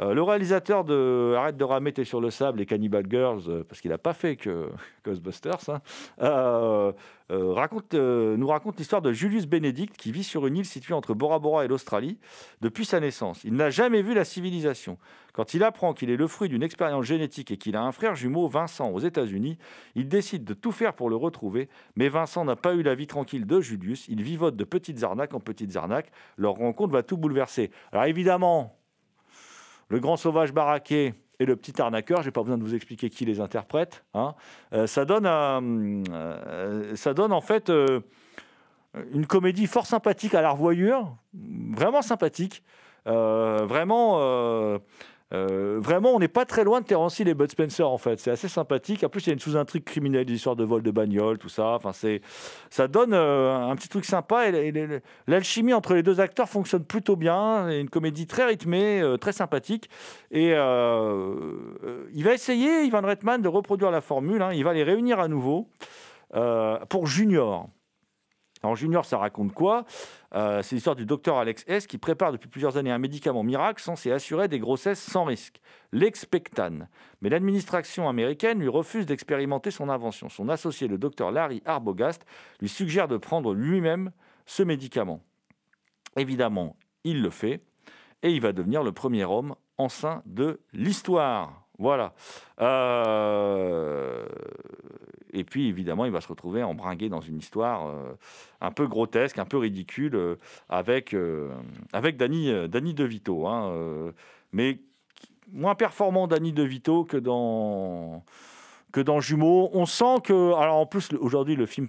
[0.00, 3.90] Euh, le réalisateur de Arrête de ramer, sur le sable et Cannibal Girls, parce qu'il
[3.92, 4.68] n'a pas fait que
[5.04, 6.92] Ghostbusters, hein,
[7.28, 11.38] raconte, nous raconte l'histoire de Julius Benedict qui vit sur une île située entre Bora
[11.38, 12.18] Bora et l'Australie
[12.60, 13.44] depuis sa naissance.
[13.44, 14.98] Il n'a jamais vu la civilisation.
[15.34, 18.14] Quand il apprend qu'il est le fruit d'une expérience génétique et qu'il a un frère
[18.14, 19.58] jumeau, Vincent, aux États-Unis,
[19.96, 21.68] il décide de tout faire pour le retrouver.
[21.96, 24.06] Mais Vincent n'a pas eu la vie tranquille de Julius.
[24.08, 26.10] Il vivote de petites arnaques en petites arnaques.
[26.36, 27.70] Leur rencontre va tout bouleverser.
[27.92, 28.76] Alors évidemment,
[29.88, 33.10] le grand sauvage baraqué et le petit arnaqueur, je n'ai pas besoin de vous expliquer
[33.10, 34.04] qui les interprète.
[34.14, 34.34] hein.
[34.72, 37.72] Euh, ça, donne, euh, euh, ça donne en fait
[39.12, 42.62] une comédie fort sympathique à la revoyure, vraiment sympathique.
[43.06, 44.78] Vraiment,
[45.34, 48.20] euh, vraiment, on n'est pas très loin de Terence Hill et Bud Spencer en fait.
[48.20, 49.02] C'est assez sympathique.
[49.04, 51.48] En plus, il y a une sous-intrigue criminelle, des histoires de vol de bagnole, tout
[51.48, 51.70] ça.
[51.74, 51.92] Enfin,
[52.70, 54.48] ça donne euh, un petit truc sympa.
[54.48, 57.66] Et, et- et l'alchimie entre les deux acteurs fonctionne plutôt bien.
[57.68, 59.88] C'est une comédie très rythmée, euh, très sympathique.
[60.30, 64.42] Et il va essayer, Ivan Reitman, de reproduire la formule.
[64.42, 64.52] hein.
[64.52, 65.68] Il va les réunir à nouveau
[66.88, 67.68] pour Junior.
[68.64, 69.84] Alors Junior, ça raconte quoi?
[70.34, 71.86] Euh, C'est l'histoire du docteur Alex S.
[71.86, 75.60] qui prépare depuis plusieurs années un médicament miracle censé assurer des grossesses sans risque,
[75.92, 76.88] l'expectane.
[77.20, 80.30] Mais l'administration américaine lui refuse d'expérimenter son invention.
[80.30, 82.24] Son associé, le docteur Larry Arbogast,
[82.62, 84.12] lui suggère de prendre lui-même
[84.46, 85.20] ce médicament.
[86.16, 87.60] Évidemment, il le fait
[88.22, 91.66] et il va devenir le premier homme enceint de l'histoire.
[91.78, 92.14] Voilà.
[92.62, 94.24] Euh,
[95.34, 98.14] Et puis, évidemment, il va se retrouver embringué dans une histoire euh,
[98.60, 100.36] un peu grotesque, un peu ridicule, euh,
[100.68, 101.50] avec, euh,
[101.92, 103.46] avec Danny, Danny DeVito.
[103.46, 104.12] hein,
[104.52, 104.78] mais
[105.52, 108.24] moins performant Danny DeVito que dans,
[108.92, 109.70] que dans Jumeaux.
[109.72, 110.54] On sent que...
[110.54, 111.88] Alors, en plus, aujourd'hui, le film,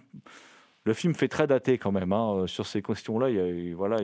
[0.86, 2.12] le film fait très daté quand même.
[2.12, 3.28] hein, sur ces questions-là,
[3.76, 3.98] voilà,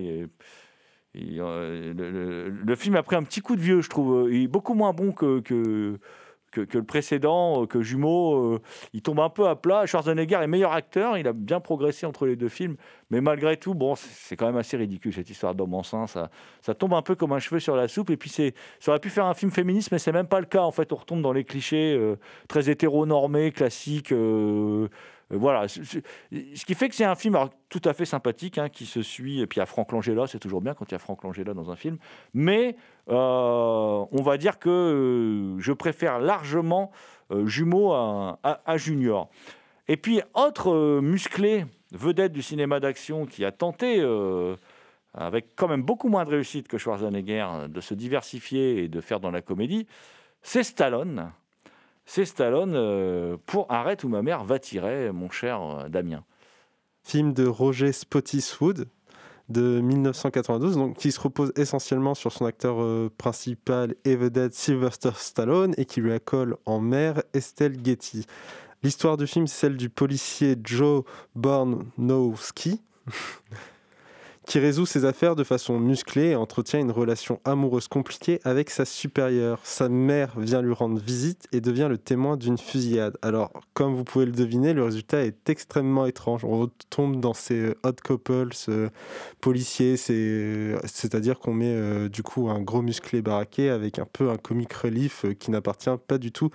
[1.15, 4.31] le, film a pris un petit coup de vieux, je trouve.
[4.31, 5.99] Il est beaucoup moins bon que,
[6.51, 8.55] que, le précédent, euh, que Jumeaux.
[8.55, 8.61] euh,
[8.93, 9.85] il tombe un peu à plat.
[9.85, 11.17] Schwarzenegger est meilleur acteur.
[11.17, 12.75] Il a bien progressé entre les deux films.
[13.09, 16.07] Mais malgré tout, bon, c'est quand même assez ridicule cette histoire d'homme enceint.
[16.07, 16.29] Ça,
[16.61, 18.09] ça tombe un peu comme un cheveu sur la soupe.
[18.09, 20.45] Et puis, c'est, ça aurait pu faire un film féministe, mais c'est même pas le
[20.45, 20.61] cas.
[20.61, 24.11] En fait, on retombe dans les clichés euh, très hétéronormés, classiques.
[24.11, 24.87] euh,
[25.37, 25.67] voilà.
[25.67, 26.03] C'est- c'est-
[26.55, 27.37] Ce qui fait que c'est un film
[27.69, 29.41] tout à fait sympathique, hein, qui se suit.
[29.41, 31.23] Et puis, il y a Franck Langella, c'est toujours bien quand il y a Franck
[31.23, 31.97] Langella dans un film.
[32.33, 32.75] Mais
[33.09, 36.91] euh, on va dire que euh, je préfère largement
[37.31, 39.29] euh, Jumeaux à, Junior.
[39.87, 44.55] Et puis, autre euh, musclé, vedette du cinéma d'action, qui a tenté, euh,
[45.13, 49.01] avec quand même beaucoup moins de réussite que Schwarzenegger, euh, de se diversifier et de
[49.01, 49.87] faire dans la comédie,
[50.41, 51.31] c'est Stallone.
[52.13, 56.25] C'est Stallone euh, pour Arrête où ma mère va tirer, mon cher euh, Damien.
[57.03, 58.89] film de Roger Spottiswoode
[59.47, 65.11] de 1992, donc, qui se repose essentiellement sur son acteur euh, principal et vedette Sylvester
[65.15, 68.25] Stallone et qui lui accole en mère Estelle Getty.
[68.83, 71.05] L'histoire du film, c'est celle du policier Joe
[71.35, 72.81] Bornowski,
[74.51, 78.83] qui résout ses affaires de façon musclée et entretient une relation amoureuse compliquée avec sa
[78.83, 79.61] supérieure.
[79.63, 83.17] Sa mère vient lui rendre visite et devient le témoin d'une fusillade.
[83.21, 86.43] Alors, comme vous pouvez le deviner, le résultat est extrêmement étrange.
[86.43, 88.89] On retombe dans ces euh, hot couples euh,
[89.39, 94.31] policiers, c'est- c'est-à-dire qu'on met euh, du coup un gros musclé baraqué avec un peu
[94.31, 96.49] un comic relief euh, qui n'appartient pas du tout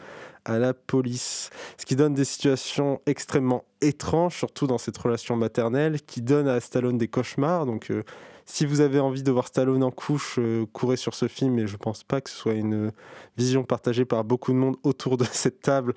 [0.47, 1.51] à la police.
[1.77, 6.61] Ce qui donne des situations extrêmement étranges, surtout dans cette relation maternelle, qui donne à
[6.61, 7.67] Stallone des cauchemars.
[7.67, 8.05] Donc, euh,
[8.47, 11.67] si vous avez envie de voir Stallone en couche, euh, courez sur ce film, et
[11.67, 12.93] je pense pas que ce soit une
[13.37, 15.95] vision partagée par beaucoup de monde autour de cette table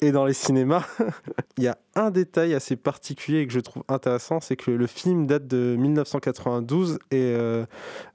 [0.00, 0.86] et dans les cinémas.
[1.58, 5.26] Il y a un détail assez particulier que je trouve intéressant, c'est que le film
[5.26, 7.66] date de 1992 et euh,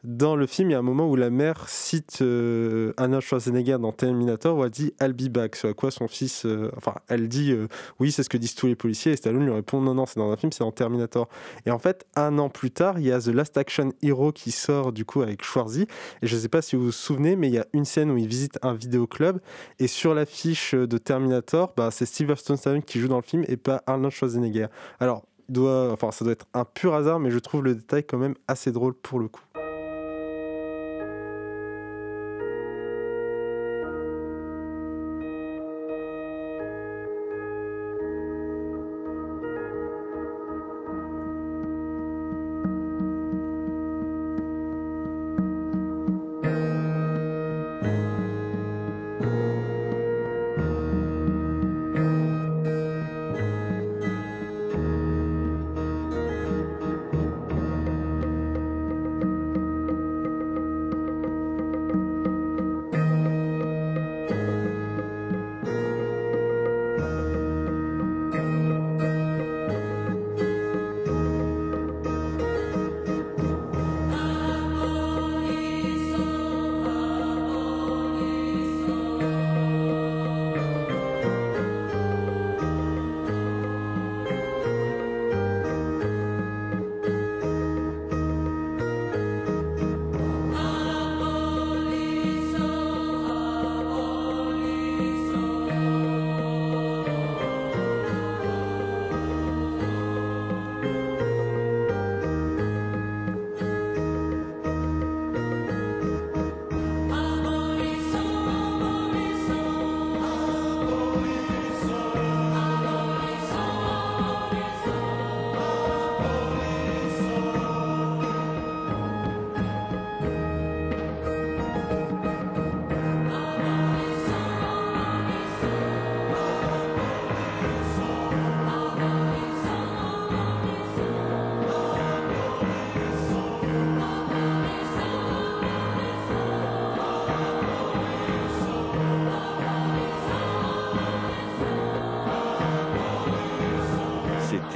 [0.04, 3.78] dans le film, il y a un moment où la mère cite euh, Arnold Schwarzenegger
[3.80, 6.96] dans Terminator où elle dit I'll be back, ce à quoi son fils, euh, enfin,
[7.08, 7.68] elle dit euh,
[8.00, 10.20] oui, c'est ce que disent tous les policiers et Stallone lui répond non, non, c'est
[10.20, 11.28] dans un film, c'est dans Terminator.
[11.66, 14.52] Et en fait, un an plus tard, il y a The Last Action Hero qui
[14.52, 15.88] sort du coup avec Schwarzy
[16.22, 18.10] et je ne sais pas si vous vous souvenez, mais il y a une scène
[18.10, 19.40] où il visite un vidéoclub
[19.80, 23.58] et sur l'affiche de Terminator, bah, c'est Sylvester Stallone qui joue dans le film et
[23.68, 24.70] pas Arnold.
[25.02, 28.18] Alors, doit, enfin, ça doit être un pur hasard, mais je trouve le détail quand
[28.18, 29.42] même assez drôle pour le coup.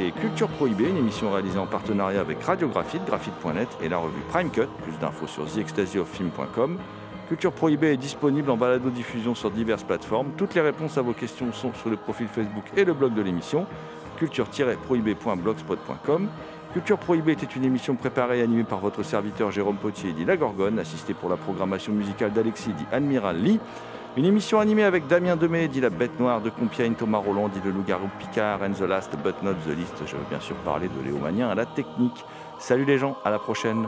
[0.09, 4.49] Culture Prohibée, une émission réalisée en partenariat avec Radio Graphite, graphite.net et la revue Prime
[4.49, 4.65] Cut.
[4.81, 6.79] Plus d'infos sur theextasyoffilm.com.
[7.27, 10.31] Culture Prohibée est disponible en balado-diffusion sur diverses plateformes.
[10.37, 13.21] Toutes les réponses à vos questions sont sur le profil Facebook et le blog de
[13.21, 13.67] l'émission,
[14.17, 16.29] culture-prohibée.blogspot.com.
[16.73, 20.35] Culture Prohibée était une émission préparée et animée par votre serviteur Jérôme Potier, dit La
[20.35, 23.59] Gorgone, assisté pour la programmation musicale d'Alexis, dit Admiral Lee.
[24.17, 27.61] Une émission animée avec Damien Demey, dit La Bête Noire de Compiègne, Thomas Roland, dit
[27.63, 29.95] Le Loup-Garou Picard, and the Last but not the least.
[30.05, 32.25] Je veux bien sûr parler de Léo Magnien à la technique.
[32.59, 33.87] Salut les gens, à la prochaine.